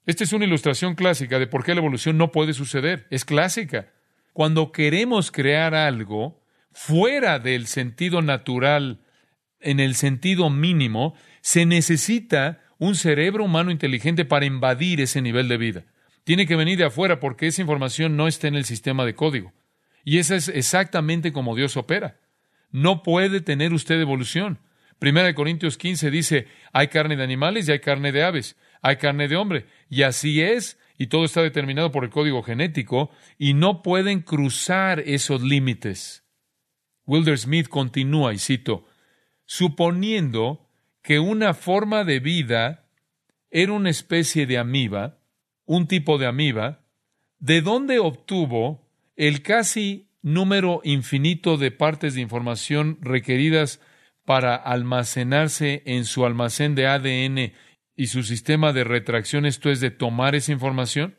Esta 0.06 0.24
es 0.24 0.32
una 0.32 0.46
ilustración 0.46 0.96
clásica 0.96 1.38
de 1.38 1.46
por 1.46 1.62
qué 1.62 1.74
la 1.74 1.82
evolución 1.82 2.18
no 2.18 2.32
puede 2.32 2.52
suceder. 2.52 3.06
Es 3.10 3.24
clásica. 3.24 3.92
Cuando 4.32 4.72
queremos 4.72 5.30
crear 5.30 5.72
algo 5.72 6.42
fuera 6.72 7.38
del 7.38 7.68
sentido 7.68 8.22
natural 8.22 9.05
en 9.60 9.80
el 9.80 9.94
sentido 9.94 10.50
mínimo, 10.50 11.14
Se 11.40 11.64
necesita 11.64 12.60
un 12.78 12.94
cerebro 12.94 13.44
humano 13.44 13.70
inteligente 13.70 14.24
para 14.24 14.46
invadir 14.46 15.00
ese 15.00 15.22
nivel 15.22 15.48
de 15.48 15.56
vida. 15.56 15.84
Tiene 16.24 16.46
que 16.46 16.56
venir 16.56 16.76
de 16.76 16.86
afuera 16.86 17.20
porque 17.20 17.46
esa 17.46 17.62
información 17.62 18.16
no 18.16 18.26
está 18.26 18.48
en 18.48 18.56
el 18.56 18.64
sistema 18.64 19.04
de 19.04 19.14
código. 19.14 19.52
Y 20.04 20.18
esa 20.18 20.34
es 20.34 20.48
exactamente 20.48 21.32
como 21.32 21.54
Dios 21.54 21.76
opera. 21.76 22.18
No 22.70 23.02
puede 23.02 23.40
tener 23.40 23.72
usted 23.72 24.00
evolución. 24.00 24.58
Primera 24.98 25.26
de 25.26 25.34
Corintios 25.34 25.78
15 25.78 26.10
dice, 26.10 26.48
hay 26.72 26.88
carne 26.88 27.16
de 27.16 27.24
animales 27.24 27.68
y 27.68 27.72
hay 27.72 27.80
carne 27.80 28.12
de 28.12 28.24
aves, 28.24 28.56
hay 28.82 28.96
carne 28.96 29.28
de 29.28 29.36
hombre. 29.36 29.66
Y 29.88 30.02
así 30.02 30.40
es, 30.40 30.78
y 30.98 31.08
todo 31.08 31.24
está 31.24 31.42
determinado 31.42 31.92
por 31.92 32.04
el 32.04 32.10
código 32.10 32.42
genético, 32.42 33.10
y 33.38 33.54
no 33.54 33.82
pueden 33.82 34.20
cruzar 34.20 35.00
esos 35.00 35.42
límites. 35.42 36.24
Wilder 37.04 37.38
Smith 37.38 37.68
continúa, 37.68 38.32
y 38.32 38.38
cito, 38.38 38.86
suponiendo 39.46 40.68
que 41.02 41.20
una 41.20 41.54
forma 41.54 42.04
de 42.04 42.20
vida 42.20 42.84
era 43.50 43.72
una 43.72 43.90
especie 43.90 44.46
de 44.46 44.58
amiba, 44.58 45.18
un 45.64 45.86
tipo 45.86 46.18
de 46.18 46.26
amiba, 46.26 46.84
¿de 47.38 47.62
dónde 47.62 47.98
obtuvo 47.98 48.90
el 49.14 49.42
casi 49.42 50.10
número 50.22 50.80
infinito 50.84 51.56
de 51.56 51.70
partes 51.70 52.14
de 52.14 52.20
información 52.20 52.98
requeridas 53.00 53.80
para 54.24 54.56
almacenarse 54.56 55.82
en 55.86 56.04
su 56.04 56.26
almacén 56.26 56.74
de 56.74 56.88
ADN 56.88 57.52
y 57.94 58.06
su 58.08 58.24
sistema 58.24 58.72
de 58.72 58.84
retracción, 58.84 59.46
esto 59.46 59.70
es 59.70 59.80
de 59.80 59.92
tomar 59.92 60.34
esa 60.34 60.52
información? 60.52 61.16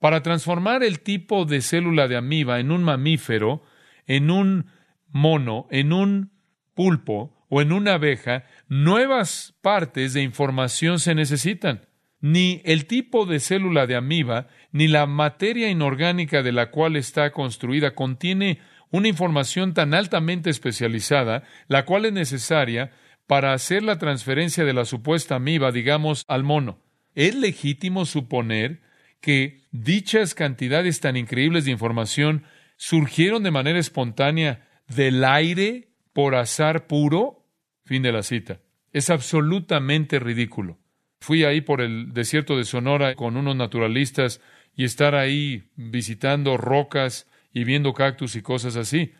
Para 0.00 0.22
transformar 0.22 0.82
el 0.82 1.00
tipo 1.00 1.44
de 1.44 1.60
célula 1.60 2.08
de 2.08 2.16
amiba 2.16 2.58
en 2.58 2.72
un 2.72 2.82
mamífero, 2.82 3.62
en 4.06 4.30
un 4.30 4.66
mono, 5.06 5.68
en 5.70 5.92
un 5.92 6.37
pulpo 6.78 7.34
o 7.48 7.60
en 7.60 7.72
una 7.72 7.94
abeja, 7.94 8.44
nuevas 8.68 9.52
partes 9.62 10.12
de 10.12 10.22
información 10.22 11.00
se 11.00 11.16
necesitan. 11.16 11.88
Ni 12.20 12.62
el 12.64 12.86
tipo 12.86 13.26
de 13.26 13.40
célula 13.40 13.88
de 13.88 13.96
amiba, 13.96 14.46
ni 14.70 14.86
la 14.86 15.06
materia 15.06 15.68
inorgánica 15.70 16.44
de 16.44 16.52
la 16.52 16.70
cual 16.70 16.94
está 16.94 17.32
construida 17.32 17.96
contiene 17.96 18.60
una 18.92 19.08
información 19.08 19.74
tan 19.74 19.92
altamente 19.92 20.50
especializada, 20.50 21.42
la 21.66 21.84
cual 21.84 22.04
es 22.04 22.12
necesaria 22.12 22.92
para 23.26 23.54
hacer 23.54 23.82
la 23.82 23.98
transferencia 23.98 24.64
de 24.64 24.72
la 24.72 24.84
supuesta 24.84 25.34
amiba, 25.34 25.72
digamos, 25.72 26.24
al 26.28 26.44
mono. 26.44 26.78
Es 27.16 27.34
legítimo 27.34 28.04
suponer 28.04 28.82
que 29.20 29.64
dichas 29.72 30.36
cantidades 30.36 31.00
tan 31.00 31.16
increíbles 31.16 31.64
de 31.64 31.72
información 31.72 32.44
surgieron 32.76 33.42
de 33.42 33.50
manera 33.50 33.80
espontánea 33.80 34.68
del 34.86 35.24
aire 35.24 35.88
por 36.12 36.34
azar 36.34 36.86
puro? 36.86 37.44
Fin 37.84 38.02
de 38.02 38.12
la 38.12 38.22
cita. 38.22 38.60
Es 38.92 39.10
absolutamente 39.10 40.18
ridículo. 40.18 40.78
Fui 41.20 41.44
ahí 41.44 41.60
por 41.60 41.80
el 41.80 42.12
desierto 42.12 42.56
de 42.56 42.64
Sonora 42.64 43.14
con 43.14 43.36
unos 43.36 43.56
naturalistas 43.56 44.40
y 44.76 44.84
estar 44.84 45.14
ahí 45.14 45.64
visitando 45.76 46.56
rocas 46.56 47.26
y 47.52 47.64
viendo 47.64 47.92
cactus 47.92 48.36
y 48.36 48.42
cosas 48.42 48.76
así. 48.76 49.12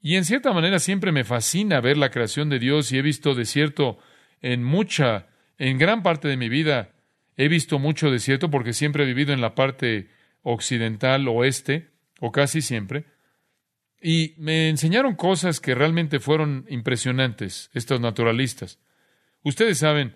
Y 0.00 0.16
en 0.16 0.24
cierta 0.24 0.52
manera 0.52 0.78
siempre 0.78 1.12
me 1.12 1.24
fascina 1.24 1.80
ver 1.80 1.96
la 1.96 2.10
creación 2.10 2.48
de 2.48 2.58
Dios 2.58 2.92
y 2.92 2.98
he 2.98 3.02
visto 3.02 3.34
desierto 3.34 3.98
en 4.42 4.62
mucha, 4.62 5.26
en 5.58 5.78
gran 5.78 6.02
parte 6.02 6.28
de 6.28 6.36
mi 6.36 6.48
vida. 6.48 6.92
He 7.36 7.48
visto 7.48 7.78
mucho 7.78 8.10
desierto 8.10 8.50
porque 8.50 8.72
siempre 8.72 9.04
he 9.04 9.06
vivido 9.06 9.32
en 9.32 9.40
la 9.40 9.54
parte 9.54 10.08
occidental, 10.42 11.26
oeste, 11.28 11.90
o 12.20 12.32
casi 12.32 12.62
siempre. 12.62 13.04
Y 14.06 14.34
me 14.36 14.68
enseñaron 14.68 15.14
cosas 15.14 15.60
que 15.60 15.74
realmente 15.74 16.20
fueron 16.20 16.66
impresionantes, 16.68 17.70
estos 17.72 18.02
naturalistas. 18.02 18.78
Ustedes 19.42 19.78
saben, 19.78 20.14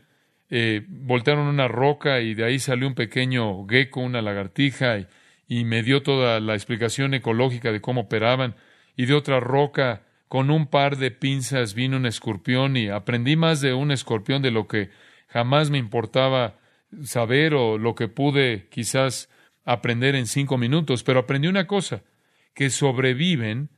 eh, 0.51 0.85
voltearon 0.87 1.47
una 1.47 1.69
roca 1.69 2.21
y 2.21 2.35
de 2.35 2.45
ahí 2.45 2.59
salió 2.59 2.87
un 2.87 2.95
pequeño 2.95 3.67
gecko, 3.67 4.01
una 4.01 4.21
lagartija, 4.21 4.99
y, 4.99 5.07
y 5.49 5.65
me 5.65 5.83
dio 5.83 6.03
toda 6.03 6.39
la 6.39 6.53
explicación 6.53 7.15
ecológica 7.15 7.73
de 7.73 7.81
cómo 7.81 8.03
operaban. 8.03 8.57
Y 8.95 9.07
de 9.07 9.15
otra 9.15 9.41
roca, 9.41 10.03
con 10.29 10.51
un 10.51 10.67
par 10.67 10.99
de 10.99 11.11
pinzas, 11.11 11.73
vino 11.73 11.97
un 11.97 12.05
escorpión 12.05 12.77
y 12.77 12.91
aprendí 12.91 13.37
más 13.37 13.63
de 13.63 13.73
un 13.73 13.91
escorpión 13.91 14.43
de 14.43 14.51
lo 14.51 14.69
que 14.69 14.91
jamás 15.29 15.71
me 15.71 15.79
importaba 15.79 16.59
saber 17.05 17.55
o 17.55 17.79
lo 17.79 17.95
que 17.95 18.09
pude 18.09 18.69
quizás 18.69 19.31
aprender 19.65 20.15
en 20.15 20.27
cinco 20.27 20.59
minutos, 20.59 21.05
pero 21.05 21.21
aprendí 21.21 21.49
una 21.49 21.67
cosa, 21.67 22.03
que 22.53 22.69
sobreviven 22.69 23.71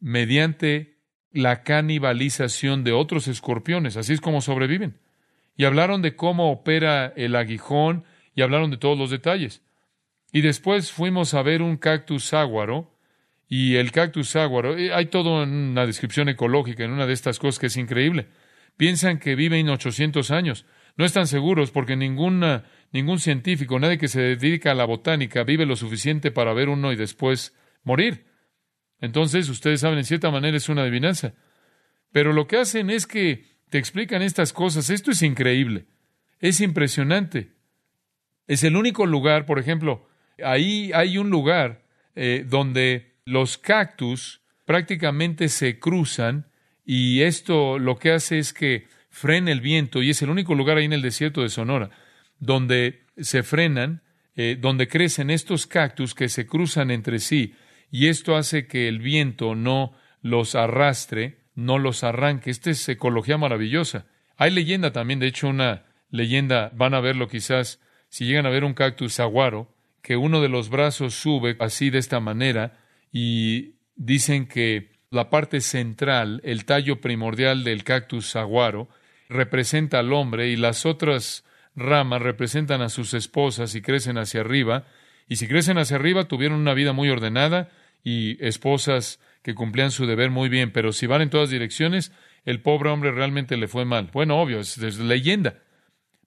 mediante 0.00 0.96
la 1.32 1.62
canibalización 1.62 2.84
de 2.84 2.92
otros 2.92 3.28
escorpiones. 3.28 3.96
Así 3.96 4.12
es 4.12 4.20
como 4.20 4.40
sobreviven. 4.40 4.98
Y 5.56 5.64
hablaron 5.64 6.02
de 6.02 6.16
cómo 6.16 6.50
opera 6.50 7.12
el 7.16 7.36
aguijón 7.36 8.04
y 8.34 8.42
hablaron 8.42 8.70
de 8.70 8.76
todos 8.76 8.98
los 8.98 9.10
detalles. 9.10 9.62
Y 10.32 10.42
después 10.42 10.92
fuimos 10.92 11.34
a 11.34 11.42
ver 11.42 11.62
un 11.62 11.76
cactus 11.76 12.24
ságuaro. 12.24 12.92
Y 13.48 13.76
el 13.76 13.92
cactus 13.92 14.30
ságuaro, 14.30 14.76
eh, 14.76 14.92
hay 14.92 15.06
toda 15.06 15.44
una 15.44 15.86
descripción 15.86 16.28
ecológica 16.28 16.84
en 16.84 16.90
una 16.90 17.06
de 17.06 17.12
estas 17.12 17.38
cosas 17.38 17.58
que 17.58 17.66
es 17.66 17.76
increíble. 17.76 18.26
Piensan 18.76 19.18
que 19.18 19.34
viven 19.34 19.68
800 19.68 20.30
años. 20.30 20.66
No 20.96 21.04
están 21.04 21.26
seguros 21.26 21.70
porque 21.70 21.96
ninguna, 21.96 22.64
ningún 22.92 23.20
científico, 23.20 23.78
nadie 23.78 23.98
que 23.98 24.08
se 24.08 24.20
dedica 24.20 24.72
a 24.72 24.74
la 24.74 24.84
botánica, 24.84 25.44
vive 25.44 25.64
lo 25.64 25.76
suficiente 25.76 26.30
para 26.30 26.54
ver 26.54 26.68
uno 26.68 26.92
y 26.92 26.96
después 26.96 27.54
morir. 27.84 28.26
Entonces, 29.00 29.48
ustedes 29.48 29.80
saben, 29.80 29.98
en 29.98 30.04
cierta 30.04 30.30
manera 30.30 30.56
es 30.56 30.68
una 30.68 30.82
adivinanza. 30.82 31.34
Pero 32.12 32.32
lo 32.32 32.46
que 32.46 32.58
hacen 32.58 32.90
es 32.90 33.06
que 33.06 33.44
te 33.68 33.78
explican 33.78 34.22
estas 34.22 34.52
cosas. 34.52 34.90
Esto 34.90 35.10
es 35.10 35.22
increíble. 35.22 35.86
Es 36.40 36.60
impresionante. 36.60 37.52
Es 38.46 38.64
el 38.64 38.76
único 38.76 39.06
lugar, 39.06 39.44
por 39.44 39.58
ejemplo, 39.58 40.08
ahí 40.42 40.90
hay 40.94 41.18
un 41.18 41.30
lugar 41.30 41.82
eh, 42.14 42.44
donde 42.48 43.16
los 43.24 43.58
cactus 43.58 44.40
prácticamente 44.64 45.48
se 45.48 45.78
cruzan 45.78 46.46
y 46.84 47.22
esto 47.22 47.78
lo 47.78 47.98
que 47.98 48.12
hace 48.12 48.38
es 48.38 48.52
que 48.52 48.86
frena 49.10 49.50
el 49.50 49.60
viento 49.60 50.02
y 50.02 50.10
es 50.10 50.22
el 50.22 50.30
único 50.30 50.54
lugar 50.54 50.76
ahí 50.76 50.84
en 50.84 50.92
el 50.92 51.02
desierto 51.02 51.42
de 51.42 51.48
Sonora 51.48 51.90
donde 52.38 53.04
se 53.16 53.42
frenan, 53.42 54.02
eh, 54.36 54.56
donde 54.60 54.88
crecen 54.88 55.30
estos 55.30 55.66
cactus 55.66 56.14
que 56.14 56.28
se 56.28 56.46
cruzan 56.46 56.90
entre 56.90 57.18
sí 57.18 57.54
y 57.96 58.08
esto 58.08 58.36
hace 58.36 58.66
que 58.66 58.88
el 58.88 58.98
viento 58.98 59.54
no 59.54 59.94
los 60.20 60.54
arrastre, 60.54 61.38
no 61.54 61.78
los 61.78 62.04
arranque. 62.04 62.50
Esta 62.50 62.68
es 62.68 62.86
ecología 62.90 63.38
maravillosa. 63.38 64.04
Hay 64.36 64.50
leyenda 64.50 64.92
también, 64.92 65.18
de 65.18 65.28
hecho, 65.28 65.48
una 65.48 65.86
leyenda, 66.10 66.70
van 66.74 66.92
a 66.92 67.00
verlo 67.00 67.26
quizás, 67.26 67.80
si 68.10 68.26
llegan 68.26 68.44
a 68.44 68.50
ver 68.50 68.64
un 68.64 68.74
cactus 68.74 69.14
saguaro, 69.14 69.74
que 70.02 70.18
uno 70.18 70.42
de 70.42 70.50
los 70.50 70.68
brazos 70.68 71.14
sube 71.14 71.56
así 71.58 71.88
de 71.88 71.96
esta 71.96 72.20
manera 72.20 72.78
y 73.12 73.76
dicen 73.94 74.46
que 74.46 74.92
la 75.10 75.30
parte 75.30 75.62
central, 75.62 76.42
el 76.44 76.66
tallo 76.66 77.00
primordial 77.00 77.64
del 77.64 77.82
cactus 77.82 78.28
saguaro, 78.28 78.90
representa 79.30 80.00
al 80.00 80.12
hombre 80.12 80.48
y 80.48 80.56
las 80.56 80.84
otras 80.84 81.46
ramas 81.74 82.20
representan 82.20 82.82
a 82.82 82.90
sus 82.90 83.14
esposas 83.14 83.74
y 83.74 83.80
crecen 83.80 84.18
hacia 84.18 84.42
arriba 84.42 84.84
y 85.28 85.36
si 85.36 85.48
crecen 85.48 85.78
hacia 85.78 85.96
arriba, 85.96 86.24
tuvieron 86.28 86.60
una 86.60 86.74
vida 86.74 86.92
muy 86.92 87.10
ordenada 87.10 87.70
y 88.06 88.36
esposas 88.38 89.18
que 89.42 89.56
cumplían 89.56 89.90
su 89.90 90.06
deber 90.06 90.30
muy 90.30 90.48
bien, 90.48 90.70
pero 90.70 90.92
si 90.92 91.08
van 91.08 91.22
en 91.22 91.30
todas 91.30 91.50
direcciones, 91.50 92.12
el 92.44 92.60
pobre 92.60 92.90
hombre 92.90 93.10
realmente 93.10 93.56
le 93.56 93.66
fue 93.66 93.84
mal. 93.84 94.10
Bueno, 94.12 94.40
obvio, 94.40 94.60
es, 94.60 94.78
leyenda. 95.00 95.64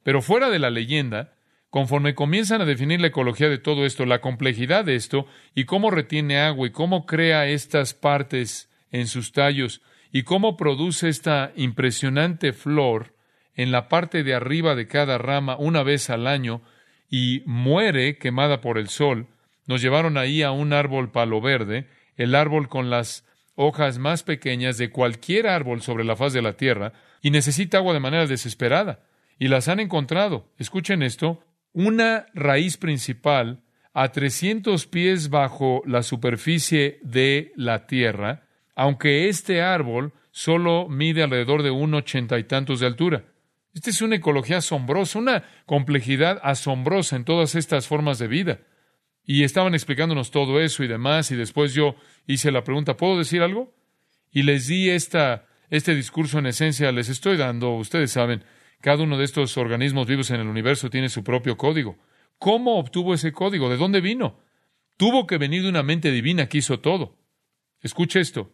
Pero 0.04 0.22
fuera 0.22 0.50
de 0.50 0.60
la 0.60 0.72
leyenda, 0.72 1.36
conforme 1.70 2.16
comienzan 2.16 2.60
a 2.60 2.66
definir 2.66 3.00
la 3.00 3.08
ecología 3.08 3.48
de 3.48 3.60
todo 3.60 3.86
esto, 3.86 4.06
la 4.06 4.20
complejidad 4.20 4.84
de 4.84 4.96
esto, 4.96 5.26
y 5.56 5.64
cómo 5.64 5.90
retiene 5.90 6.42
agua, 6.42 6.68
y 6.68 6.72
cómo 6.72 7.06
crea 7.06 7.48
estas 7.48 7.94
partes 7.94 8.70
en 8.92 9.08
sus 9.08 9.32
tallos, 9.32 9.82
y 10.12 10.24
cómo 10.24 10.58
produce 10.58 11.08
esta 11.08 11.54
impresionante 11.56 12.52
flor 12.52 13.16
en 13.56 13.72
la 13.72 13.88
parte 13.88 14.26
de 14.26 14.34
arriba 14.34 14.76
de 14.76 14.88
cada 14.88 15.18
rama 15.18 15.56
una 15.58 15.84
vez 15.84 16.10
al 16.10 16.28
año, 16.28 16.62
y 17.10 17.42
muere 17.46 18.18
quemada 18.18 18.60
por 18.60 18.78
el 18.78 18.90
sol, 18.90 19.30
nos 19.70 19.84
llevaron 19.84 20.18
ahí 20.18 20.42
a 20.42 20.50
un 20.50 20.74
árbol 20.74 21.12
palo 21.12 21.42
verde, 21.42 21.86
el 22.18 22.34
árbol 22.34 22.70
con 22.70 22.90
las 22.90 23.24
hojas 23.54 24.00
más 24.00 24.24
pequeñas 24.24 24.80
de 24.80 24.90
cualquier 24.90 25.46
árbol 25.46 25.84
sobre 25.84 26.04
la 26.04 26.16
faz 26.16 26.34
de 26.34 26.42
la 26.42 26.54
tierra, 26.54 26.92
y 27.22 27.30
necesita 27.30 27.78
agua 27.78 27.94
de 27.94 28.00
manera 28.00 28.26
desesperada. 28.26 29.04
Y 29.38 29.48
las 29.48 29.68
han 29.68 29.80
encontrado. 29.80 30.50
Escuchen 30.58 31.04
esto, 31.04 31.44
una 31.72 32.26
raíz 32.34 32.78
principal 32.78 33.62
a 33.94 34.12
300 34.12 34.88
pies 34.88 35.30
bajo 35.30 35.84
la 35.86 36.02
superficie 36.02 36.98
de 37.04 37.52
la 37.56 37.86
tierra, 37.86 38.48
aunque 38.76 39.30
este 39.30 39.62
árbol 39.62 40.14
solo 40.32 40.90
mide 40.90 41.22
alrededor 41.22 41.62
de 41.62 41.70
un 41.70 41.94
ochenta 41.94 42.40
y 42.40 42.46
tantos 42.46 42.80
de 42.80 42.88
altura. 42.88 43.24
Esta 43.76 43.92
es 43.92 44.02
una 44.02 44.16
ecología 44.16 44.58
asombrosa, 44.58 45.20
una 45.20 45.44
complejidad 45.68 46.40
asombrosa 46.42 47.16
en 47.18 47.24
todas 47.24 47.54
estas 47.54 47.86
formas 47.86 48.18
de 48.18 48.28
vida. 48.28 48.60
Y 49.32 49.44
estaban 49.44 49.76
explicándonos 49.76 50.32
todo 50.32 50.60
eso 50.60 50.84
y 50.84 50.88
demás, 50.88 51.30
y 51.30 51.36
después 51.36 51.76
yo 51.76 51.96
hice 52.26 52.52
la 52.52 52.64
pregunta, 52.64 52.98
¿puedo 52.98 53.16
decir 53.16 53.44
algo? 53.44 53.72
Y 54.32 54.42
les 54.42 54.66
di 54.66 54.90
esta, 54.90 55.46
este 55.70 55.94
discurso 55.94 56.40
en 56.40 56.48
esencia, 56.48 56.92
les 56.92 57.10
estoy 57.10 57.38
dando, 57.38 57.76
ustedes 57.76 58.12
saben, 58.12 58.44
Cada 58.82 59.04
uno 59.04 59.20
de 59.20 59.26
estos 59.26 59.56
organismos 59.60 60.08
vivos 60.08 60.32
en 60.32 60.40
el 60.40 60.48
universo 60.48 60.90
tiene 60.90 61.10
su 61.10 61.24
propio 61.24 61.58
código. 61.58 61.96
¿Cómo 62.40 62.80
obtuvo 62.80 63.14
ese 63.14 63.32
código? 63.32 63.70
¿De 63.70 63.78
dónde 63.78 64.02
vino? 64.02 64.40
Tuvo 64.98 65.28
que 65.28 65.38
venir 65.38 65.62
de 65.62 65.70
una 65.70 65.84
mente 65.84 66.10
divina 66.10 66.50
que 66.50 66.58
hizo 66.58 66.80
todo. 66.80 67.16
Escuche 67.84 68.20
esto. 68.22 68.52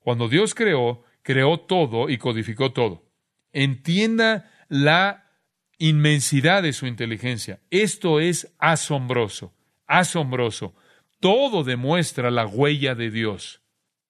Cuando 0.00 0.28
Dios 0.28 0.56
creó, 0.56 1.04
creó 1.22 1.60
todo 1.60 2.10
y 2.10 2.18
codificó 2.18 2.72
todo. 2.72 3.04
Entienda 3.52 4.50
la 4.68 5.30
inmensidad 5.78 6.64
de 6.64 6.72
su 6.72 6.88
inteligencia. 6.88 7.60
Esto 7.70 8.18
es 8.18 8.52
asombroso, 8.58 9.54
asombroso. 9.92 10.74
Todo 11.20 11.62
demuestra 11.64 12.30
la 12.30 12.46
huella 12.46 12.94
de 12.94 13.10
Dios. 13.10 13.62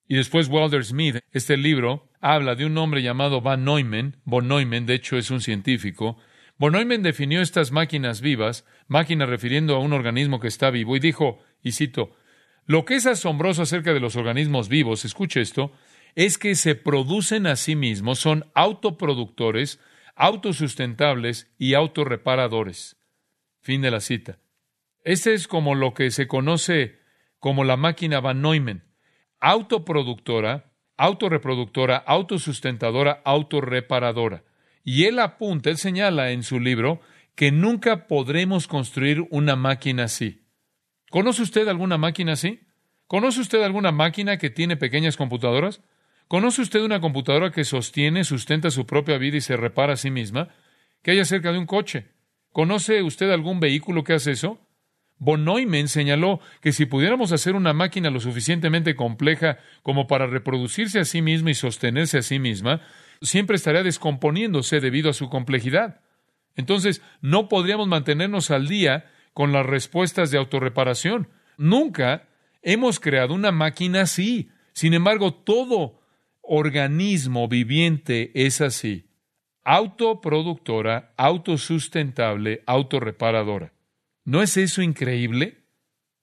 Y 0.07 0.17
después 0.17 0.49
Walter 0.49 0.85
Smith, 0.85 1.17
este 1.33 1.57
libro, 1.57 2.09
habla 2.21 2.55
de 2.55 2.65
un 2.65 2.79
hombre 2.79 3.03
llamado 3.03 3.41
Van 3.41 3.65
Neumann. 3.65 4.17
Von 4.25 4.49
Neumann, 4.49 4.87
de 4.87 4.95
hecho, 4.95 5.17
es 5.17 5.31
un 5.31 5.41
científico. 5.41 6.19
Von 6.57 6.75
Neumann 6.75 7.03
definió 7.03 7.43
estas 7.43 7.73
máquinas 7.73 8.21
vivas, 8.21 8.65
máquinas 8.87 9.29
refiriendo 9.29 9.75
a 9.75 9.81
un 9.81 9.93
organismo 9.93 10.39
que 10.39 10.49
está 10.49 10.71
vivo, 10.71 10.97
y 10.97 11.01
dijo, 11.01 11.41
y 11.63 11.73
cito, 11.73 12.15
lo 12.67 12.85
que 12.85 12.95
es 12.95 13.07
asombroso 13.07 13.63
acerca 13.63 13.93
de 13.93 14.01
los 14.01 14.15
organismos 14.17 14.69
vivos, 14.69 15.05
escuche 15.05 15.41
esto, 15.41 15.73
es 16.15 16.39
que 16.39 16.55
se 16.55 16.75
producen 16.75 17.47
a 17.47 17.57
sí 17.57 17.75
mismos, 17.75 18.21
son 18.21 18.45
autoproductores, 18.55 19.81
autosustentables 20.15 21.51
y 21.59 21.75
autorreparadores. 21.75 22.97
Fin 23.61 23.83
de 23.83 23.91
la 23.91 24.01
cita. 24.01 24.39
Este 25.05 25.35
es 25.35 25.49
como 25.49 25.75
lo 25.75 25.95
que 25.95 26.11
se 26.11 26.27
conoce 26.27 27.01
como 27.39 27.65
la 27.65 27.77
máquina 27.77 28.21
Van 28.21 28.41
Neumann 28.41 28.85
autoproductora, 29.43 30.73
autorreproductora, 30.97 31.97
autosustentadora, 31.97 33.21
autorreparadora. 33.25 34.45
Y 34.85 35.05
él 35.05 35.19
apunta, 35.19 35.69
él 35.69 35.79
señala 35.79 36.31
en 36.31 36.45
su 36.45 36.61
libro 36.61 37.01
que 37.35 37.51
nunca 37.51 38.07
podremos 38.07 38.69
construir 38.69 39.27
una 39.31 39.57
máquina 39.57 40.05
así. 40.05 40.45
¿Conoce 41.11 41.43
usted 41.43 41.67
alguna 41.67 41.99
máquina 41.99 42.35
así? 42.35 42.61
¿Conoce 43.09 43.41
usted 43.41 43.63
alguna 43.63 43.91
máquina 43.91 44.39
que 44.39 44.49
tiene 44.49 44.77
pequeñas 44.77 45.17
computadoras? 45.17 45.83
¿Conoce 46.29 46.63
usted 46.63 46.81
una 46.81 47.01
computadora 47.01 47.51
que 47.51 47.65
sostiene, 47.65 48.23
sustenta 48.23 48.71
su 48.71 48.87
propia 48.87 49.19
vida 49.19 49.39
y 49.39 49.41
se 49.41 49.57
repara 49.57 49.95
a 49.95 49.97
sí 49.97 50.13
misma? 50.13 50.51
¿Que 51.03 51.11
haya 51.11 51.25
cerca 51.25 51.51
de 51.51 51.59
un 51.59 51.67
coche? 51.67 52.13
¿Conoce 52.53 53.03
usted 53.03 53.31
algún 53.31 53.59
vehículo 53.59 54.05
que 54.05 54.15
hace 54.15 54.31
eso? 54.31 54.61
Von 55.25 55.47
señaló 55.87 56.41
que 56.61 56.73
si 56.73 56.85
pudiéramos 56.85 57.31
hacer 57.31 57.55
una 57.55 57.73
máquina 57.73 58.11
lo 58.11 58.19
suficientemente 58.19 58.97
compleja 58.97 59.59
como 59.85 60.09
para 60.09 60.27
reproducirse 60.27 60.99
a 60.99 61.05
sí 61.05 61.23
misma 61.23 61.53
y 61.53 61.55
sostenerse 61.55 62.19
a 62.19 62.23
sí 62.23 62.41
misma, 62.41 62.81
siempre 63.21 63.55
estaría 63.55 63.85
descomponiéndose 63.85 64.81
debido 64.81 65.11
a 65.11 65.13
su 65.13 65.29
complejidad. 65.29 66.01
Entonces, 66.57 67.03
no 67.21 67.49
podríamos 67.49 67.87
mantenernos 67.87 68.51
al 68.51 68.67
día 68.67 69.13
con 69.33 69.53
las 69.53 69.65
respuestas 69.65 70.33
de 70.33 70.39
autorreparación. 70.39 71.29
Nunca 71.57 72.29
hemos 72.61 72.99
creado 72.99 73.33
una 73.33 73.53
máquina 73.53 74.01
así. 74.01 74.51
Sin 74.73 74.93
embargo, 74.93 75.35
todo 75.35 76.01
organismo 76.41 77.47
viviente 77.47 78.33
es 78.35 78.61
así. 78.61 79.07
Autoproductora, 79.63 81.15
autosustentable, 81.17 82.65
autorreparadora. 82.67 83.73
¿No 84.25 84.43
es 84.43 84.57
eso 84.57 84.83
increíble? 84.83 85.65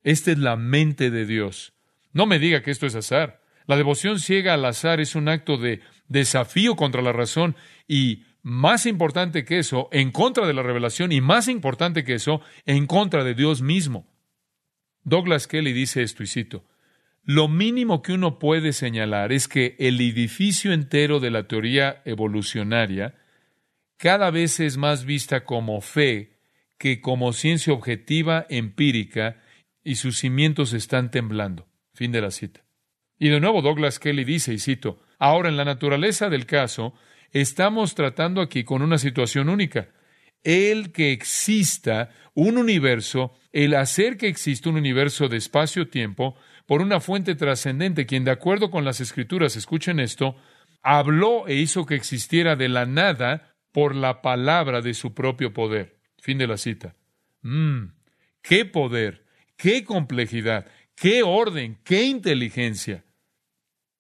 Esta 0.03 0.31
es 0.31 0.37
la 0.37 0.55
mente 0.55 1.11
de 1.11 1.25
Dios. 1.25 1.73
No 2.13 2.25
me 2.25 2.39
diga 2.39 2.61
que 2.61 2.71
esto 2.71 2.85
es 2.85 2.95
azar. 2.95 3.41
La 3.65 3.77
devoción 3.77 4.19
ciega 4.19 4.53
al 4.53 4.65
azar 4.65 4.99
es 4.99 5.15
un 5.15 5.29
acto 5.29 5.57
de 5.57 5.81
desafío 6.07 6.75
contra 6.75 7.01
la 7.01 7.11
razón 7.11 7.55
y 7.87 8.23
más 8.41 8.85
importante 8.85 9.43
que 9.43 9.59
eso, 9.59 9.89
en 9.91 10.11
contra 10.11 10.47
de 10.47 10.53
la 10.53 10.63
revelación 10.63 11.11
y 11.11 11.21
más 11.21 11.47
importante 11.47 12.03
que 12.03 12.15
eso, 12.15 12.41
en 12.65 12.87
contra 12.87 13.23
de 13.23 13.35
Dios 13.35 13.61
mismo. 13.61 14.07
Douglas 15.03 15.47
Kelly 15.47 15.73
dice 15.73 16.01
esto 16.01 16.23
y 16.23 16.27
cito, 16.27 16.65
lo 17.23 17.47
mínimo 17.47 18.01
que 18.01 18.13
uno 18.13 18.39
puede 18.39 18.73
señalar 18.73 19.31
es 19.31 19.47
que 19.47 19.75
el 19.77 19.99
edificio 20.01 20.73
entero 20.73 21.19
de 21.19 21.29
la 21.29 21.47
teoría 21.47 22.01
evolucionaria 22.05 23.15
cada 23.97 24.31
vez 24.31 24.59
es 24.59 24.77
más 24.77 25.05
vista 25.05 25.43
como 25.43 25.81
fe 25.81 26.38
que 26.79 27.01
como 27.01 27.33
ciencia 27.33 27.73
objetiva, 27.73 28.47
empírica, 28.49 29.43
y 29.83 29.95
sus 29.95 30.17
cimientos 30.17 30.73
están 30.73 31.11
temblando. 31.11 31.67
Fin 31.93 32.11
de 32.11 32.21
la 32.21 32.31
cita. 32.31 32.65
Y 33.19 33.29
de 33.29 33.39
nuevo 33.39 33.61
Douglas 33.61 33.99
Kelly 33.99 34.23
dice, 34.23 34.53
y 34.53 34.59
cito, 34.59 35.01
ahora 35.19 35.49
en 35.49 35.57
la 35.57 35.65
naturaleza 35.65 36.29
del 36.29 36.45
caso, 36.45 36.93
estamos 37.31 37.95
tratando 37.95 38.41
aquí 38.41 38.63
con 38.63 38.81
una 38.81 38.97
situación 38.97 39.49
única. 39.49 39.89
El 40.41 40.93
que 40.93 41.11
exista 41.11 42.11
un 42.33 42.57
universo, 42.57 43.33
el 43.51 43.75
hacer 43.75 44.17
que 44.17 44.27
exista 44.27 44.69
un 44.69 44.77
universo 44.77 45.27
de 45.27 45.37
espacio-tiempo 45.37 46.35
por 46.65 46.81
una 46.81 47.01
fuente 47.01 47.35
trascendente, 47.35 48.05
quien 48.05 48.23
de 48.23 48.31
acuerdo 48.31 48.71
con 48.71 48.85
las 48.85 49.01
escrituras, 49.01 49.57
escuchen 49.57 49.99
esto, 49.99 50.37
habló 50.81 51.47
e 51.47 51.55
hizo 51.55 51.85
que 51.85 51.95
existiera 51.95 52.55
de 52.55 52.69
la 52.69 52.85
nada 52.85 53.55
por 53.73 53.95
la 53.95 54.21
palabra 54.21 54.81
de 54.81 54.93
su 54.93 55.13
propio 55.13 55.51
poder. 55.51 55.98
Fin 56.19 56.37
de 56.37 56.47
la 56.47 56.57
cita. 56.57 56.95
Mmm, 57.41 57.85
qué 58.41 58.65
poder, 58.65 59.25
qué 59.57 59.83
complejidad, 59.83 60.67
qué 60.95 61.23
orden, 61.23 61.77
qué 61.83 62.03
inteligencia. 62.03 63.03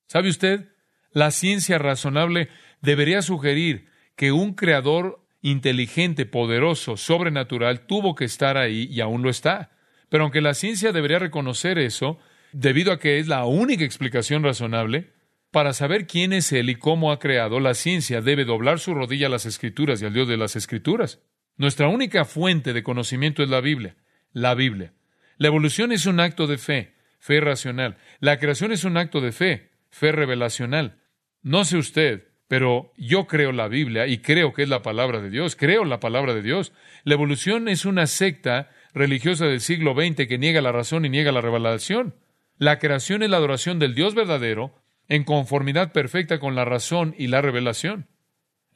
¿Sabe 0.07 0.29
usted? 0.29 0.69
La 1.11 1.31
ciencia 1.31 1.77
razonable 1.77 2.49
debería 2.81 3.21
sugerir 3.21 3.87
que 4.15 4.31
un 4.31 4.53
creador 4.53 5.25
inteligente, 5.41 6.25
poderoso, 6.25 6.97
sobrenatural, 6.97 7.85
tuvo 7.85 8.15
que 8.15 8.25
estar 8.25 8.57
ahí 8.57 8.87
y 8.91 9.01
aún 9.01 9.21
lo 9.21 9.29
está. 9.29 9.71
Pero 10.09 10.23
aunque 10.23 10.41
la 10.41 10.53
ciencia 10.53 10.91
debería 10.91 11.19
reconocer 11.19 11.79
eso, 11.79 12.19
debido 12.51 12.91
a 12.91 12.99
que 12.99 13.19
es 13.19 13.27
la 13.27 13.45
única 13.45 13.85
explicación 13.85 14.43
razonable, 14.43 15.13
para 15.51 15.73
saber 15.73 16.05
quién 16.05 16.33
es 16.33 16.51
Él 16.51 16.69
y 16.69 16.75
cómo 16.75 17.11
ha 17.11 17.19
creado, 17.19 17.59
la 17.59 17.73
ciencia 17.73 18.21
debe 18.21 18.45
doblar 18.45 18.79
su 18.79 18.93
rodilla 18.93 19.27
a 19.27 19.31
las 19.31 19.45
Escrituras 19.45 20.01
y 20.01 20.05
al 20.05 20.13
Dios 20.13 20.27
de 20.27 20.37
las 20.37 20.55
Escrituras. 20.55 21.19
Nuestra 21.59 21.89
única 21.89 22.23
fuente 22.23 22.71
de 22.71 22.83
conocimiento 22.83 23.43
es 23.43 23.49
la 23.49 23.59
Biblia, 23.59 23.97
la 24.31 24.55
Biblia. 24.55 24.93
La 25.35 25.49
evolución 25.49 25.91
es 25.91 26.05
un 26.05 26.21
acto 26.21 26.47
de 26.47 26.57
fe, 26.57 26.93
fe 27.19 27.41
racional. 27.41 27.97
La 28.21 28.39
creación 28.39 28.71
es 28.71 28.85
un 28.85 28.95
acto 28.95 29.19
de 29.19 29.33
fe, 29.33 29.69
fe 29.89 30.13
revelacional. 30.13 31.01
No 31.41 31.65
sé 31.65 31.75
usted, 31.75 32.29
pero 32.47 32.93
yo 32.95 33.27
creo 33.27 33.51
la 33.51 33.67
Biblia 33.67 34.07
y 34.07 34.19
creo 34.19 34.53
que 34.53 34.63
es 34.63 34.69
la 34.69 34.81
palabra 34.81 35.19
de 35.19 35.29
Dios, 35.29 35.57
creo 35.57 35.83
la 35.83 35.99
palabra 35.99 36.33
de 36.33 36.41
Dios. 36.41 36.71
La 37.03 37.15
evolución 37.15 37.67
es 37.67 37.83
una 37.83 38.07
secta 38.07 38.69
religiosa 38.93 39.45
del 39.45 39.59
siglo 39.59 39.93
XX 39.93 40.29
que 40.29 40.37
niega 40.37 40.61
la 40.61 40.71
razón 40.71 41.03
y 41.03 41.09
niega 41.09 41.33
la 41.33 41.41
revelación. 41.41 42.15
La 42.57 42.79
creación 42.79 43.21
es 43.21 43.29
la 43.31 43.35
adoración 43.35 43.79
del 43.79 43.95
Dios 43.95 44.15
verdadero 44.15 44.81
en 45.09 45.25
conformidad 45.25 45.91
perfecta 45.91 46.39
con 46.39 46.55
la 46.55 46.63
razón 46.63 47.15
y 47.17 47.27
la 47.27 47.41
revelación. 47.41 48.07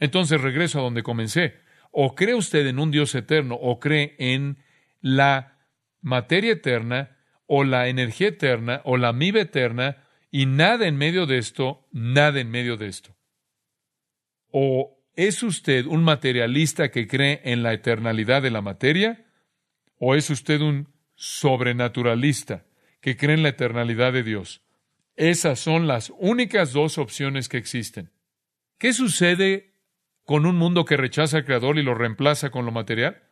Entonces 0.01 0.41
regreso 0.41 0.79
a 0.79 0.83
donde 0.83 1.01
comencé. 1.01 1.62
O 1.95 2.15
cree 2.15 2.33
usted 2.33 2.65
en 2.65 2.79
un 2.79 2.89
Dios 2.89 3.13
eterno 3.13 3.53
o 3.53 3.79
cree 3.79 4.15
en 4.17 4.57
la 4.99 5.59
materia 6.01 6.53
eterna 6.53 7.17
o 7.45 7.63
la 7.63 7.87
energía 7.87 8.29
eterna 8.29 8.81
o 8.83 8.97
la 8.97 9.13
miba 9.13 9.41
eterna 9.41 10.03
y 10.31 10.47
nada 10.47 10.87
en 10.87 10.97
medio 10.97 11.27
de 11.27 11.37
esto, 11.37 11.87
nada 11.91 12.39
en 12.39 12.49
medio 12.49 12.77
de 12.77 12.87
esto. 12.87 13.15
O 14.49 14.97
es 15.15 15.43
usted 15.43 15.85
un 15.85 16.03
materialista 16.03 16.89
que 16.89 17.07
cree 17.07 17.41
en 17.43 17.61
la 17.61 17.73
eternalidad 17.73 18.41
de 18.41 18.49
la 18.49 18.61
materia 18.61 19.27
o 19.99 20.15
es 20.15 20.31
usted 20.31 20.61
un 20.61 20.87
sobrenaturalista 21.13 22.65
que 23.01 23.15
cree 23.15 23.35
en 23.35 23.43
la 23.43 23.49
eternalidad 23.49 24.13
de 24.13 24.23
Dios. 24.23 24.63
Esas 25.15 25.59
son 25.59 25.85
las 25.85 26.11
únicas 26.17 26.73
dos 26.73 26.97
opciones 26.97 27.49
que 27.49 27.57
existen. 27.57 28.09
¿Qué 28.79 28.93
sucede 28.93 29.72
con 30.25 30.45
un 30.45 30.55
mundo 30.55 30.85
que 30.85 30.97
rechaza 30.97 31.37
al 31.37 31.45
Creador 31.45 31.77
y 31.77 31.83
lo 31.83 31.95
reemplaza 31.95 32.49
con 32.49 32.65
lo 32.65 32.71
material? 32.71 33.23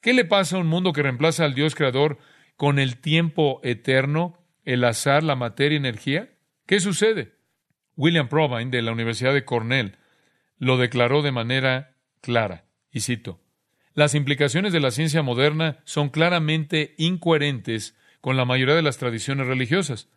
¿Qué 0.00 0.12
le 0.12 0.24
pasa 0.24 0.56
a 0.56 0.60
un 0.60 0.66
mundo 0.66 0.92
que 0.92 1.02
reemplaza 1.02 1.44
al 1.44 1.54
Dios 1.54 1.74
Creador 1.74 2.18
con 2.56 2.78
el 2.78 2.98
tiempo 2.98 3.60
eterno, 3.62 4.38
el 4.64 4.84
azar, 4.84 5.22
la 5.22 5.36
materia 5.36 5.76
y 5.76 5.78
energía? 5.78 6.30
¿Qué 6.66 6.80
sucede? 6.80 7.34
William 7.96 8.28
Provine, 8.28 8.70
de 8.70 8.82
la 8.82 8.92
Universidad 8.92 9.34
de 9.34 9.44
Cornell, 9.44 9.96
lo 10.58 10.76
declaró 10.76 11.22
de 11.22 11.32
manera 11.32 11.96
clara, 12.20 12.64
y 12.90 13.00
cito, 13.00 13.40
las 13.94 14.14
implicaciones 14.14 14.72
de 14.72 14.80
la 14.80 14.92
ciencia 14.92 15.22
moderna 15.22 15.80
son 15.84 16.08
claramente 16.08 16.94
incoherentes 16.98 17.96
con 18.20 18.36
la 18.36 18.44
mayoría 18.44 18.74
de 18.74 18.82
las 18.82 18.98
tradiciones 18.98 19.46
religiosas. 19.46 20.08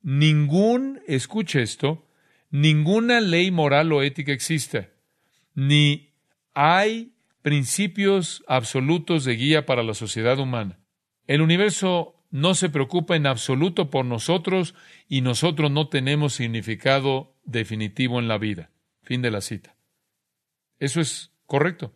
Ningún, 0.00 1.00
escuche 1.06 1.62
esto, 1.62 2.06
ninguna 2.50 3.20
ley 3.20 3.50
moral 3.50 3.92
o 3.92 4.02
ética 4.02 4.32
existe 4.32 4.91
ni 5.54 6.10
hay 6.54 7.12
principios 7.42 8.44
absolutos 8.46 9.24
de 9.24 9.36
guía 9.36 9.66
para 9.66 9.82
la 9.82 9.94
sociedad 9.94 10.38
humana. 10.38 10.78
El 11.26 11.42
universo 11.42 12.14
no 12.30 12.54
se 12.54 12.70
preocupa 12.70 13.16
en 13.16 13.26
absoluto 13.26 13.90
por 13.90 14.04
nosotros 14.04 14.74
y 15.08 15.20
nosotros 15.20 15.70
no 15.70 15.88
tenemos 15.88 16.34
significado 16.34 17.34
definitivo 17.44 18.18
en 18.18 18.28
la 18.28 18.38
vida. 18.38 18.70
Fin 19.02 19.22
de 19.22 19.30
la 19.30 19.40
cita. 19.40 19.74
Eso 20.78 21.00
es 21.00 21.32
Correcto. 21.52 21.92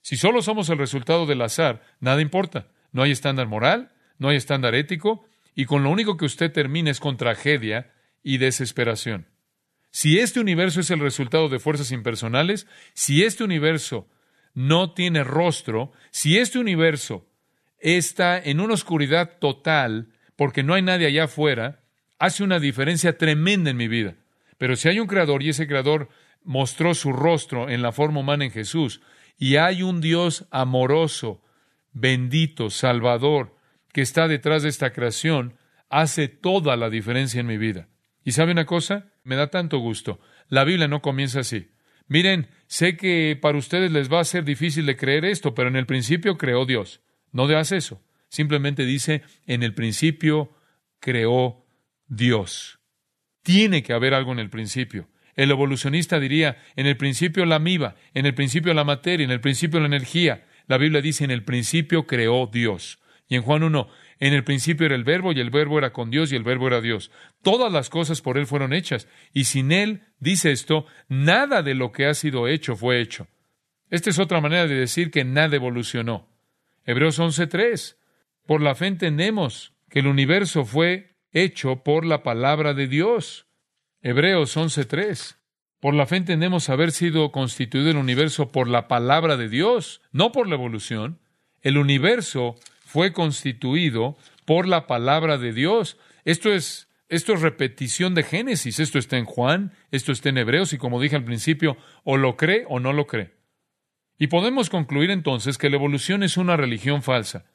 Si 0.00 0.16
solo 0.16 0.42
somos 0.42 0.68
el 0.68 0.76
resultado 0.76 1.24
del 1.24 1.40
azar, 1.42 1.82
nada 2.00 2.20
importa. 2.20 2.66
No 2.90 3.04
hay 3.04 3.12
estándar 3.12 3.46
moral, 3.46 3.92
no 4.18 4.28
hay 4.28 4.36
estándar 4.36 4.74
ético, 4.74 5.24
y 5.54 5.66
con 5.66 5.84
lo 5.84 5.90
único 5.90 6.16
que 6.16 6.24
usted 6.24 6.50
termina 6.50 6.90
es 6.90 6.98
con 6.98 7.16
tragedia 7.16 7.92
y 8.24 8.38
desesperación. 8.38 9.28
Si 9.92 10.18
este 10.18 10.40
universo 10.40 10.80
es 10.80 10.90
el 10.90 11.00
resultado 11.00 11.50
de 11.50 11.58
fuerzas 11.58 11.92
impersonales, 11.92 12.66
si 12.94 13.24
este 13.24 13.44
universo 13.44 14.08
no 14.54 14.94
tiene 14.94 15.22
rostro, 15.22 15.92
si 16.10 16.38
este 16.38 16.58
universo 16.58 17.28
está 17.78 18.38
en 18.38 18.60
una 18.60 18.74
oscuridad 18.74 19.38
total 19.38 20.08
porque 20.34 20.62
no 20.62 20.72
hay 20.72 20.82
nadie 20.82 21.06
allá 21.06 21.24
afuera, 21.24 21.82
hace 22.18 22.42
una 22.42 22.58
diferencia 22.58 23.18
tremenda 23.18 23.70
en 23.70 23.76
mi 23.76 23.86
vida. 23.86 24.16
Pero 24.56 24.76
si 24.76 24.88
hay 24.88 24.98
un 24.98 25.06
creador 25.06 25.42
y 25.42 25.50
ese 25.50 25.66
creador 25.66 26.08
mostró 26.42 26.94
su 26.94 27.12
rostro 27.12 27.68
en 27.68 27.82
la 27.82 27.92
forma 27.92 28.20
humana 28.20 28.46
en 28.46 28.50
Jesús, 28.50 29.02
y 29.38 29.56
hay 29.56 29.82
un 29.82 30.00
Dios 30.00 30.46
amoroso, 30.50 31.42
bendito, 31.92 32.70
salvador, 32.70 33.56
que 33.92 34.00
está 34.00 34.26
detrás 34.26 34.62
de 34.62 34.70
esta 34.70 34.92
creación, 34.92 35.58
hace 35.90 36.28
toda 36.28 36.76
la 36.76 36.88
diferencia 36.88 37.40
en 37.40 37.46
mi 37.46 37.58
vida. 37.58 37.88
¿Y 38.24 38.32
sabe 38.32 38.52
una 38.52 38.66
cosa? 38.66 39.12
Me 39.24 39.36
da 39.36 39.48
tanto 39.48 39.78
gusto. 39.78 40.20
La 40.48 40.64
Biblia 40.64 40.88
no 40.88 41.02
comienza 41.02 41.40
así. 41.40 41.70
Miren, 42.08 42.48
sé 42.66 42.96
que 42.96 43.38
para 43.40 43.58
ustedes 43.58 43.90
les 43.90 44.12
va 44.12 44.20
a 44.20 44.24
ser 44.24 44.44
difícil 44.44 44.86
de 44.86 44.96
creer 44.96 45.24
esto, 45.24 45.54
pero 45.54 45.68
en 45.68 45.76
el 45.76 45.86
principio 45.86 46.36
creó 46.36 46.66
Dios. 46.66 47.00
No 47.32 47.44
hagas 47.44 47.72
eso. 47.72 48.02
Simplemente 48.28 48.84
dice, 48.84 49.22
en 49.46 49.62
el 49.62 49.74
principio 49.74 50.52
creó 51.00 51.66
Dios. 52.06 52.80
Tiene 53.42 53.82
que 53.82 53.92
haber 53.92 54.14
algo 54.14 54.32
en 54.32 54.38
el 54.38 54.50
principio. 54.50 55.08
El 55.34 55.50
evolucionista 55.50 56.20
diría, 56.20 56.58
en 56.76 56.86
el 56.86 56.96
principio 56.96 57.46
la 57.46 57.56
amiba, 57.56 57.96
en 58.14 58.26
el 58.26 58.34
principio 58.34 58.74
la 58.74 58.84
materia, 58.84 59.24
en 59.24 59.30
el 59.30 59.40
principio 59.40 59.80
la 59.80 59.86
energía. 59.86 60.46
La 60.66 60.78
Biblia 60.78 61.00
dice, 61.00 61.24
en 61.24 61.30
el 61.30 61.44
principio 61.44 62.06
creó 62.06 62.46
Dios. 62.46 63.00
Y 63.28 63.36
en 63.36 63.42
Juan 63.42 63.62
1, 63.62 63.88
en 64.22 64.34
el 64.34 64.44
principio 64.44 64.86
era 64.86 64.94
el 64.94 65.02
verbo 65.02 65.32
y 65.32 65.40
el 65.40 65.50
verbo 65.50 65.78
era 65.78 65.92
con 65.92 66.08
Dios 66.08 66.30
y 66.30 66.36
el 66.36 66.44
verbo 66.44 66.68
era 66.68 66.80
Dios. 66.80 67.10
Todas 67.42 67.72
las 67.72 67.90
cosas 67.90 68.20
por 68.20 68.38
Él 68.38 68.46
fueron 68.46 68.72
hechas. 68.72 69.08
Y 69.32 69.46
sin 69.46 69.72
Él, 69.72 70.02
dice 70.20 70.52
esto, 70.52 70.86
nada 71.08 71.64
de 71.64 71.74
lo 71.74 71.90
que 71.90 72.06
ha 72.06 72.14
sido 72.14 72.46
hecho 72.46 72.76
fue 72.76 73.00
hecho. 73.00 73.26
Esta 73.90 74.10
es 74.10 74.20
otra 74.20 74.40
manera 74.40 74.68
de 74.68 74.76
decir 74.76 75.10
que 75.10 75.24
nada 75.24 75.56
evolucionó. 75.56 76.28
Hebreos 76.84 77.18
11.3. 77.18 77.96
Por 78.46 78.60
la 78.62 78.76
fe 78.76 78.86
entendemos 78.86 79.72
que 79.90 79.98
el 79.98 80.06
universo 80.06 80.64
fue 80.64 81.16
hecho 81.32 81.82
por 81.82 82.06
la 82.06 82.22
palabra 82.22 82.74
de 82.74 82.86
Dios. 82.86 83.46
Hebreos 84.02 84.56
11.3. 84.56 85.34
Por 85.80 85.94
la 85.94 86.06
fe 86.06 86.18
entendemos 86.18 86.68
haber 86.68 86.92
sido 86.92 87.32
constituido 87.32 87.90
el 87.90 87.96
universo 87.96 88.52
por 88.52 88.68
la 88.68 88.86
palabra 88.86 89.36
de 89.36 89.48
Dios, 89.48 90.00
no 90.12 90.30
por 90.30 90.48
la 90.48 90.54
evolución. 90.54 91.18
El 91.60 91.76
universo 91.76 92.54
fue 92.92 93.14
constituido 93.14 94.18
por 94.44 94.68
la 94.68 94.86
palabra 94.86 95.38
de 95.38 95.54
Dios. 95.54 95.96
Esto 96.26 96.52
es, 96.52 96.90
esto 97.08 97.32
es 97.32 97.40
repetición 97.40 98.14
de 98.14 98.22
Génesis. 98.22 98.80
Esto 98.80 98.98
está 98.98 99.16
en 99.16 99.24
Juan, 99.24 99.72
esto 99.90 100.12
está 100.12 100.28
en 100.28 100.36
Hebreos 100.36 100.74
y 100.74 100.78
como 100.78 101.00
dije 101.00 101.16
al 101.16 101.24
principio, 101.24 101.78
o 102.04 102.18
lo 102.18 102.36
cree 102.36 102.66
o 102.68 102.80
no 102.80 102.92
lo 102.92 103.06
cree. 103.06 103.32
Y 104.18 104.26
podemos 104.26 104.68
concluir 104.68 105.10
entonces 105.10 105.56
que 105.56 105.70
la 105.70 105.76
evolución 105.76 106.22
es 106.22 106.36
una 106.36 106.58
religión 106.58 107.02
falsa. 107.02 107.46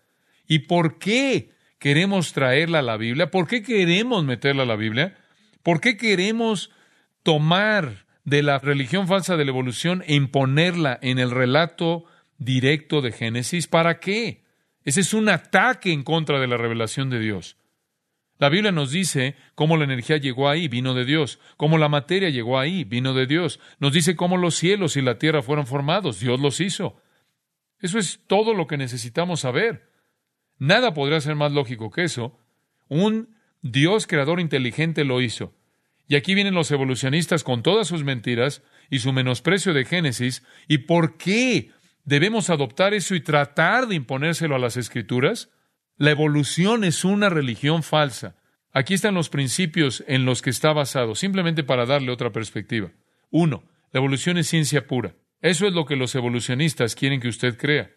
¿Y 0.48 0.60
por 0.60 0.98
qué 0.98 1.52
queremos 1.78 2.34
traerla 2.34 2.80
a 2.80 2.82
la 2.82 2.98
Biblia? 2.98 3.30
¿Por 3.30 3.48
qué 3.48 3.62
queremos 3.62 4.26
meterla 4.26 4.64
a 4.64 4.66
la 4.66 4.76
Biblia? 4.76 5.20
¿Por 5.62 5.82
qué 5.82 5.98
queremos 5.98 6.72
tomar 7.22 8.08
de 8.24 8.42
la 8.42 8.58
religión 8.58 9.08
falsa 9.08 9.38
de 9.38 9.46
la 9.46 9.52
evolución 9.52 10.04
e 10.08 10.16
imponerla 10.16 10.98
en 11.00 11.20
el 11.20 11.30
relato 11.30 12.06
directo 12.40 13.02
de 13.02 13.12
Génesis? 13.12 13.68
¿Para 13.68 14.00
qué? 14.00 14.47
Ese 14.88 15.02
es 15.02 15.14
un 15.14 15.28
ataque 15.28 15.92
en 15.92 16.02
contra 16.02 16.40
de 16.40 16.48
la 16.48 16.56
revelación 16.56 17.10
de 17.10 17.20
Dios. 17.20 17.58
La 18.38 18.48
Biblia 18.48 18.72
nos 18.72 18.90
dice 18.90 19.36
cómo 19.54 19.76
la 19.76 19.84
energía 19.84 20.16
llegó 20.16 20.48
ahí, 20.48 20.70
vino 20.70 20.94
de 20.94 21.04
Dios, 21.04 21.42
cómo 21.58 21.78
la 21.78 21.90
materia 21.90 22.30
llegó 22.30 22.58
ahí, 22.58 22.86
vino 22.86 23.14
de 23.14 23.28
Dios. 23.28 23.60
Nos 23.80 23.92
dice 23.92 24.16
cómo 24.16 24.38
los 24.38 24.56
cielos 24.56 24.96
y 24.96 25.02
la 25.02 25.18
tierra 25.18 25.42
fueron 25.42 25.68
formados, 25.68 26.22
Dios 26.22 26.40
los 26.40 26.62
hizo. 26.62 27.02
Eso 27.82 28.00
es 28.00 28.22
todo 28.28 28.54
lo 28.54 28.66
que 28.66 28.78
necesitamos 28.78 29.42
saber. 29.42 29.92
Nada 30.58 30.94
podría 30.94 31.20
ser 31.20 31.36
más 31.36 31.52
lógico 31.52 31.92
que 31.92 32.06
eso. 32.06 32.40
Un 32.88 33.36
Dios 33.62 34.08
creador 34.08 34.40
inteligente 34.40 35.04
lo 35.04 35.20
hizo. 35.20 35.54
Y 36.08 36.16
aquí 36.16 36.34
vienen 36.34 36.56
los 36.56 36.72
evolucionistas 36.72 37.44
con 37.44 37.62
todas 37.62 37.90
sus 37.90 38.06
mentiras 38.06 38.64
y 38.90 39.00
su 39.00 39.12
menosprecio 39.12 39.74
de 39.74 39.84
Génesis. 39.84 40.46
¿Y 40.70 40.78
por 40.78 41.18
qué 41.18 41.74
debemos 42.08 42.50
adoptar 42.50 42.94
eso 42.94 43.16
y 43.16 43.20
tratar 43.20 43.86
de 43.88 43.96
imponérselo 43.96 44.56
a 44.56 44.60
las 44.60 44.78
escrituras? 44.78 45.50
La 45.98 46.12
evolución 46.12 46.86
es 46.86 47.04
una 47.04 47.30
religión 47.30 47.84
falsa. 47.84 48.38
Aquí 48.72 48.94
están 48.94 49.14
los 49.14 49.30
principios 49.30 50.04
en 50.08 50.26
los 50.26 50.42
que 50.42 50.50
está 50.50 50.72
basado, 50.72 51.16
simplemente 51.16 51.64
para 51.64 51.86
darle 51.86 52.12
otra 52.12 52.32
perspectiva. 52.32 52.92
Uno, 53.30 53.64
la 53.92 54.00
evolución 54.00 54.38
es 54.38 54.48
ciencia 54.48 54.88
pura. 54.88 55.16
Eso 55.42 55.68
es 55.68 55.74
lo 55.74 55.86
que 55.86 55.98
los 55.98 56.16
evolucionistas 56.16 56.96
quieren 56.96 57.20
que 57.20 57.28
usted 57.28 57.58
crea, 57.58 57.92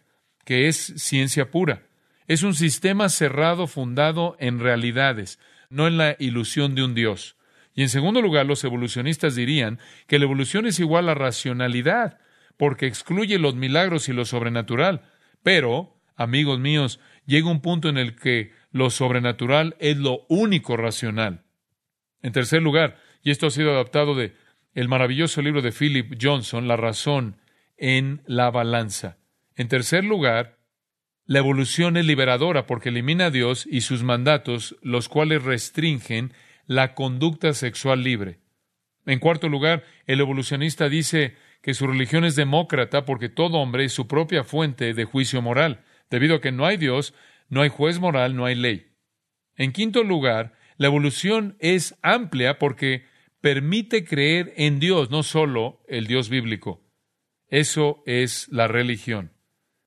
que 0.44 0.66
es 0.66 0.76
ciencia 0.96 1.50
pura. 1.50 1.86
Es 2.26 2.42
un 2.42 2.54
sistema 2.54 3.08
cerrado 3.10 3.68
fundado 3.68 4.36
en 4.40 4.58
realidades, 4.58 5.38
no 5.68 5.86
en 5.86 5.98
la 5.98 6.16
ilusión 6.18 6.74
de 6.74 6.82
un 6.82 6.94
Dios. 6.94 7.36
Y 7.74 7.82
en 7.82 7.88
segundo 7.88 8.20
lugar, 8.20 8.46
los 8.46 8.64
evolucionistas 8.64 9.36
dirían 9.36 9.78
que 10.08 10.18
la 10.18 10.24
evolución 10.24 10.66
es 10.66 10.80
igual 10.80 11.08
a 11.08 11.14
racionalidad, 11.14 12.18
porque 12.60 12.86
excluye 12.86 13.38
los 13.38 13.54
milagros 13.54 14.10
y 14.10 14.12
lo 14.12 14.26
sobrenatural. 14.26 15.00
Pero, 15.42 15.98
amigos 16.14 16.60
míos, 16.60 17.00
llega 17.24 17.50
un 17.50 17.62
punto 17.62 17.88
en 17.88 17.96
el 17.96 18.16
que 18.16 18.52
lo 18.70 18.90
sobrenatural 18.90 19.76
es 19.80 19.96
lo 19.96 20.26
único 20.28 20.76
racional. 20.76 21.46
En 22.20 22.32
tercer 22.32 22.60
lugar, 22.60 22.98
y 23.22 23.30
esto 23.30 23.46
ha 23.46 23.50
sido 23.50 23.70
adaptado 23.70 24.14
de 24.14 24.34
el 24.74 24.88
maravilloso 24.88 25.40
libro 25.40 25.62
de 25.62 25.72
Philip 25.72 26.18
Johnson, 26.20 26.68
La 26.68 26.76
razón 26.76 27.38
en 27.78 28.20
la 28.26 28.50
balanza. 28.50 29.16
En 29.56 29.68
tercer 29.68 30.04
lugar, 30.04 30.58
la 31.24 31.38
evolución 31.38 31.96
es 31.96 32.04
liberadora 32.04 32.66
porque 32.66 32.90
elimina 32.90 33.26
a 33.26 33.30
Dios 33.30 33.66
y 33.70 33.80
sus 33.80 34.02
mandatos, 34.02 34.76
los 34.82 35.08
cuales 35.08 35.44
restringen 35.44 36.34
la 36.66 36.92
conducta 36.94 37.54
sexual 37.54 38.02
libre. 38.02 38.40
En 39.06 39.18
cuarto 39.18 39.48
lugar, 39.48 39.82
el 40.06 40.20
evolucionista 40.20 40.90
dice 40.90 41.36
que 41.62 41.74
su 41.74 41.86
religión 41.86 42.24
es 42.24 42.36
demócrata 42.36 43.04
porque 43.04 43.28
todo 43.28 43.58
hombre 43.58 43.84
es 43.84 43.92
su 43.92 44.06
propia 44.06 44.44
fuente 44.44 44.94
de 44.94 45.04
juicio 45.04 45.42
moral. 45.42 45.84
Debido 46.10 46.36
a 46.36 46.40
que 46.40 46.52
no 46.52 46.66
hay 46.66 46.76
Dios, 46.76 47.14
no 47.48 47.62
hay 47.62 47.68
juez 47.68 48.00
moral, 48.00 48.34
no 48.36 48.46
hay 48.46 48.54
ley. 48.54 48.92
En 49.56 49.72
quinto 49.72 50.02
lugar, 50.02 50.54
la 50.76 50.86
evolución 50.86 51.56
es 51.58 51.98
amplia 52.02 52.58
porque 52.58 53.04
permite 53.40 54.04
creer 54.04 54.52
en 54.56 54.80
Dios, 54.80 55.10
no 55.10 55.22
solo 55.22 55.82
el 55.88 56.06
Dios 56.06 56.28
bíblico. 56.28 56.82
Eso 57.48 58.02
es 58.06 58.48
la 58.48 58.68
religión. 58.68 59.32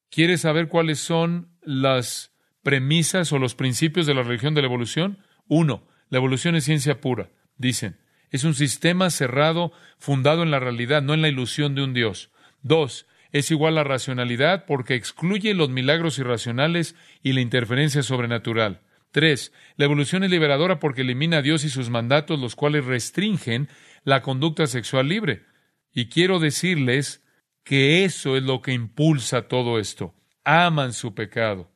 ¿Quieres 0.10 0.42
saber 0.42 0.68
cuáles 0.68 1.00
son 1.00 1.58
las 1.62 2.36
premisas 2.62 3.32
o 3.32 3.40
los 3.40 3.56
principios 3.56 4.06
de 4.06 4.14
la 4.14 4.24
religión 4.24 4.54
de 4.54 4.62
la 4.62 4.68
evolución? 4.68 5.20
Uno, 5.48 5.88
la 6.10 6.18
evolución 6.18 6.56
es 6.56 6.66
ciencia 6.66 7.02
pura. 7.02 7.32
Dicen, 7.58 7.98
es 8.34 8.44
un 8.44 8.56
sistema 8.56 9.12
cerrado 9.12 9.72
fundado 10.00 10.44
en 10.44 10.52
la 10.52 10.60
realidad, 10.60 11.02
no 11.02 11.14
en 11.14 11.22
la 11.22 11.30
ilusión 11.30 11.76
de 11.76 11.84
un 11.84 11.94
Dios. 11.94 12.32
Dos, 12.64 13.06
es 13.32 13.52
igual 13.52 13.78
a 13.78 13.84
racionalidad 13.84 14.66
porque 14.66 14.96
excluye 14.96 15.54
los 15.54 15.70
milagros 15.70 16.18
irracionales 16.18 16.96
y 17.22 17.34
la 17.34 17.42
interferencia 17.42 18.02
sobrenatural. 18.04 18.82
Tres, 19.12 19.54
la 19.76 19.86
evolución 19.86 20.24
es 20.24 20.32
liberadora 20.32 20.80
porque 20.80 21.02
elimina 21.02 21.38
a 21.38 21.42
Dios 21.44 21.64
y 21.64 21.70
sus 21.70 21.92
mandatos, 21.92 22.40
los 22.40 22.56
cuales 22.56 22.86
restringen 22.86 23.70
la 24.04 24.24
conducta 24.24 24.66
sexual 24.66 25.08
libre. 25.08 25.46
Y 25.94 26.10
quiero 26.10 26.40
decirles 26.40 27.24
que 27.64 28.04
eso 28.04 28.36
es 28.36 28.42
lo 28.42 28.64
que 28.64 28.74
impulsa 28.74 29.48
todo 29.48 29.78
esto. 29.78 30.16
Aman 30.44 30.94
su 30.94 31.14
pecado. 31.14 31.73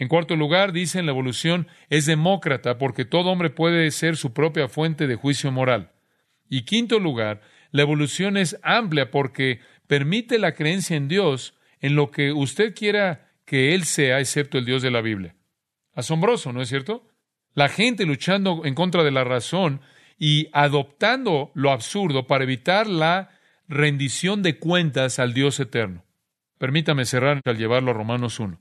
En 0.00 0.08
cuarto 0.08 0.34
lugar, 0.34 0.72
dicen 0.72 1.04
la 1.04 1.12
evolución 1.12 1.68
es 1.90 2.06
demócrata 2.06 2.78
porque 2.78 3.04
todo 3.04 3.30
hombre 3.30 3.50
puede 3.50 3.90
ser 3.90 4.16
su 4.16 4.32
propia 4.32 4.66
fuente 4.66 5.06
de 5.06 5.14
juicio 5.14 5.52
moral. 5.52 5.92
Y 6.48 6.62
quinto 6.62 6.98
lugar, 6.98 7.42
la 7.70 7.82
evolución 7.82 8.38
es 8.38 8.58
amplia 8.62 9.10
porque 9.10 9.60
permite 9.86 10.38
la 10.38 10.54
creencia 10.54 10.96
en 10.96 11.06
Dios 11.06 11.54
en 11.80 11.96
lo 11.96 12.10
que 12.10 12.32
usted 12.32 12.74
quiera 12.74 13.30
que 13.44 13.74
Él 13.74 13.84
sea, 13.84 14.20
excepto 14.20 14.56
el 14.56 14.64
Dios 14.64 14.80
de 14.80 14.90
la 14.90 15.02
Biblia. 15.02 15.36
Asombroso, 15.92 16.50
¿no 16.54 16.62
es 16.62 16.70
cierto? 16.70 17.06
La 17.52 17.68
gente 17.68 18.06
luchando 18.06 18.62
en 18.64 18.74
contra 18.74 19.04
de 19.04 19.10
la 19.10 19.24
razón 19.24 19.82
y 20.18 20.48
adoptando 20.54 21.50
lo 21.52 21.72
absurdo 21.72 22.26
para 22.26 22.44
evitar 22.44 22.86
la 22.86 23.38
rendición 23.68 24.42
de 24.42 24.58
cuentas 24.58 25.18
al 25.18 25.34
Dios 25.34 25.60
eterno. 25.60 26.06
Permítame 26.56 27.04
cerrar 27.04 27.42
al 27.44 27.58
llevarlo 27.58 27.90
a 27.90 27.94
Romanos 27.94 28.40
1. 28.40 28.58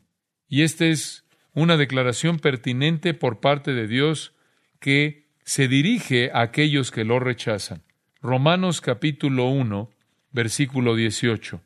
Y 0.49 0.63
esta 0.63 0.83
es 0.83 1.23
una 1.53 1.77
declaración 1.77 2.39
pertinente 2.39 3.13
por 3.13 3.39
parte 3.39 3.73
de 3.73 3.87
Dios 3.87 4.33
que 4.79 5.27
se 5.43 5.67
dirige 5.67 6.31
a 6.33 6.41
aquellos 6.41 6.91
que 6.91 7.03
lo 7.03 7.19
rechazan. 7.19 7.81
Romanos 8.21 8.81
capítulo 8.81 9.47
1, 9.49 9.89
versículo 10.31 10.95
18. 10.95 11.61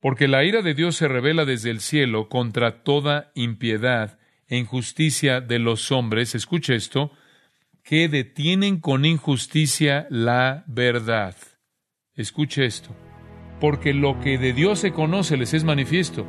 Porque 0.00 0.28
la 0.28 0.44
ira 0.44 0.62
de 0.62 0.74
Dios 0.74 0.96
se 0.96 1.08
revela 1.08 1.44
desde 1.44 1.70
el 1.70 1.80
cielo 1.80 2.28
contra 2.28 2.84
toda 2.84 3.32
impiedad 3.34 4.18
e 4.46 4.58
injusticia 4.58 5.40
de 5.40 5.58
los 5.58 5.90
hombres, 5.90 6.34
escuche 6.34 6.76
esto, 6.76 7.10
que 7.82 8.08
detienen 8.08 8.78
con 8.78 9.04
injusticia 9.04 10.06
la 10.10 10.64
verdad. 10.66 11.36
Escuche 12.14 12.64
esto. 12.64 12.94
Porque 13.60 13.94
lo 13.94 14.20
que 14.20 14.38
de 14.38 14.52
Dios 14.52 14.80
se 14.80 14.92
conoce 14.92 15.36
les 15.36 15.54
es 15.54 15.64
manifiesto, 15.64 16.26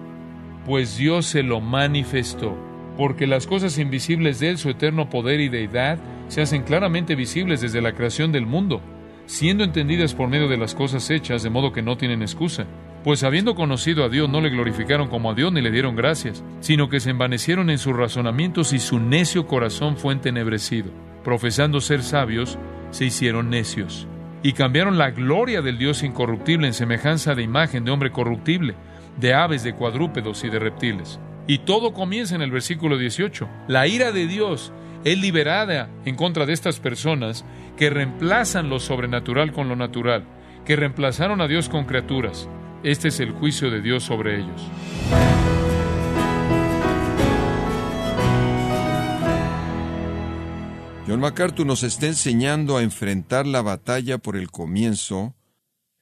pues 0.66 0.98
Dios 0.98 1.26
se 1.26 1.44
lo 1.44 1.60
manifestó. 1.60 2.58
Porque 2.98 3.28
las 3.28 3.48
cosas 3.48 3.78
invisibles 3.78 4.40
de 4.40 4.50
Él, 4.50 4.58
su 4.58 4.70
eterno 4.70 5.10
poder 5.10 5.40
y 5.40 5.50
deidad, 5.50 6.00
se 6.28 6.42
hacen 6.42 6.64
claramente 6.64 7.16
visibles 7.16 7.62
desde 7.62 7.82
la 7.82 7.94
creación 7.94 8.32
del 8.32 8.46
mundo, 8.46 8.82
siendo 9.28 9.64
entendidas 9.64 10.14
por 10.14 10.28
medio 10.28 10.48
de 10.48 10.58
las 10.58 10.76
cosas 10.76 11.10
hechas, 11.10 11.44
de 11.44 11.50
modo 11.50 11.72
que 11.72 11.84
no 11.84 11.96
tienen 11.96 12.22
excusa. 12.22 12.66
Pues 13.04 13.24
habiendo 13.24 13.56
conocido 13.56 14.04
a 14.04 14.10
Dios, 14.10 14.30
no 14.30 14.42
le 14.42 14.50
glorificaron 14.50 15.08
como 15.08 15.32
a 15.32 15.36
Dios 15.36 15.54
ni 15.54 15.62
le 15.62 15.72
dieron 15.72 15.96
gracias, 15.96 16.44
sino 16.60 16.90
que 16.90 17.00
se 17.00 17.12
envanecieron 17.12 17.70
en 17.70 17.78
sus 17.78 17.96
razonamientos 17.96 18.74
y 18.74 18.80
su 18.80 19.00
necio 19.00 19.48
corazón 19.48 19.96
fue 19.96 20.14
entenebrecido 20.14 20.92
profesando 21.28 21.82
ser 21.82 22.04
sabios, 22.04 22.58
se 22.92 23.04
hicieron 23.04 23.50
necios, 23.50 24.08
y 24.44 24.54
cambiaron 24.54 24.98
la 24.98 25.12
gloria 25.12 25.62
del 25.62 25.78
Dios 25.78 26.02
incorruptible 26.02 26.68
en 26.68 26.74
semejanza 26.74 27.36
de 27.36 27.44
imagen 27.44 27.84
de 27.84 27.92
hombre 27.92 28.14
corruptible, 28.14 28.76
de 29.20 29.34
aves, 29.34 29.62
de 29.62 29.74
cuadrúpedos 29.74 30.46
y 30.46 30.50
de 30.50 30.60
reptiles. 30.60 31.20
Y 31.48 31.60
todo 31.60 31.94
comienza 31.94 32.36
en 32.36 32.42
el 32.42 32.52
versículo 32.52 32.98
18. 32.98 33.48
La 33.70 33.88
ira 33.88 34.12
de 34.12 34.28
Dios 34.28 34.74
es 35.06 35.18
liberada 35.18 35.90
en 36.04 36.16
contra 36.16 36.46
de 36.46 36.52
estas 36.52 36.82
personas 36.82 37.46
que 37.78 37.90
reemplazan 37.90 38.70
lo 38.70 38.82
sobrenatural 38.82 39.54
con 39.54 39.70
lo 39.70 39.78
natural, 39.78 40.26
que 40.66 40.76
reemplazaron 40.76 41.40
a 41.40 41.48
Dios 41.48 41.70
con 41.70 41.86
criaturas. 41.86 42.50
Este 42.84 43.08
es 43.08 43.22
el 43.22 43.32
juicio 43.32 43.72
de 43.72 43.82
Dios 43.82 44.04
sobre 44.04 44.36
ellos. 44.42 44.62
John 51.08 51.22
MacArthur 51.22 51.66
nos 51.66 51.84
está 51.84 52.08
enseñando 52.08 52.76
a 52.76 52.84
enfrentar 52.84 53.48
la 53.48 53.62
batalla 53.62 54.18
por 54.18 54.36
el 54.36 54.52
comienzo. 54.52 55.37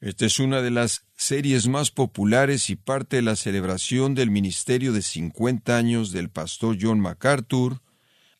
Esta 0.01 0.25
es 0.25 0.39
una 0.39 0.61
de 0.61 0.71
las 0.71 1.05
series 1.15 1.67
más 1.67 1.89
populares 1.89 2.69
y 2.69 2.75
parte 2.75 3.15
de 3.15 3.21
la 3.21 3.37
celebración 3.37 4.13
del 4.13 4.29
ministerio 4.29 4.91
de 4.91 5.01
50 5.01 5.77
años 5.77 6.11
del 6.11 6.29
pastor 6.29 6.77
John 6.79 6.99
MacArthur, 6.99 7.81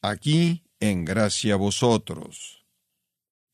aquí 0.02 0.66
en 0.82 1.06
Gracia 1.06 1.54
a 1.54 1.58
Vosotros. 1.58 2.66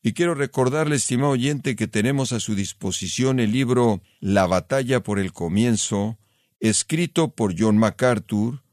Y 0.02 0.14
quiero 0.14 0.34
recordarle, 0.34 0.96
estimado 0.96 1.34
oyente, 1.34 1.76
que 1.76 1.88
tenemos 1.88 2.32
a 2.32 2.40
su 2.40 2.56
disposición 2.56 3.40
el 3.40 3.52
libro 3.52 4.02
La 4.20 4.48
batalla 4.48 5.04
por 5.04 5.20
el 5.20 5.32
comienzo, 5.32 6.18
escrito 6.60 7.36
por 7.36 7.54
John 7.58 7.78
MacArthur, 7.78 8.64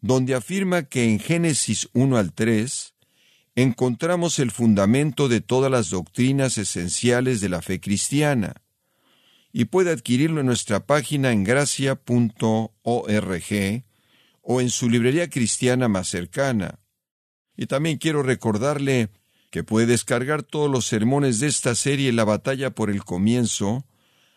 donde 0.00 0.34
afirma 0.34 0.82
que 0.82 1.04
en 1.04 1.20
Génesis 1.20 1.88
1 1.92 2.16
al 2.16 2.32
3, 2.32 2.94
encontramos 3.54 4.40
el 4.40 4.50
fundamento 4.50 5.28
de 5.28 5.40
todas 5.40 5.70
las 5.70 5.90
doctrinas 5.90 6.58
esenciales 6.58 7.40
de 7.40 7.48
la 7.48 7.62
fe 7.62 7.80
cristiana 7.80 8.61
y 9.52 9.66
puede 9.66 9.92
adquirirlo 9.92 10.40
en 10.40 10.46
nuestra 10.46 10.86
página 10.86 11.30
en 11.30 11.44
gracia.org 11.44 12.00
o 14.40 14.60
en 14.60 14.70
su 14.70 14.88
librería 14.90 15.28
cristiana 15.28 15.88
más 15.88 16.08
cercana. 16.08 16.80
Y 17.56 17.66
también 17.66 17.98
quiero 17.98 18.22
recordarle 18.22 19.10
que 19.50 19.62
puede 19.62 19.86
descargar 19.86 20.42
todos 20.42 20.70
los 20.70 20.86
sermones 20.86 21.38
de 21.38 21.48
esta 21.48 21.74
serie 21.74 22.12
La 22.12 22.24
batalla 22.24 22.70
por 22.70 22.88
el 22.88 23.04
comienzo, 23.04 23.84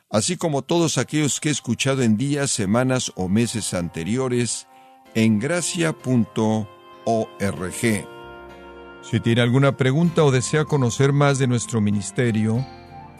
así 0.09 0.35
como 0.35 0.61
todos 0.61 0.97
aquellos 0.97 1.39
que 1.39 1.47
he 1.49 1.51
escuchado 1.53 2.01
en 2.01 2.17
días, 2.17 2.51
semanas 2.51 3.13
o 3.15 3.29
meses 3.29 3.73
anteriores 3.73 4.67
en 5.15 5.39
gracia.org. 5.39 5.95
Si 9.01 9.19
tiene 9.19 9.41
alguna 9.41 9.77
pregunta 9.77 10.23
o 10.23 10.31
desea 10.31 10.65
conocer 10.65 11.13
más 11.13 11.39
de 11.39 11.47
nuestro 11.47 11.79
ministerio, 11.79 12.65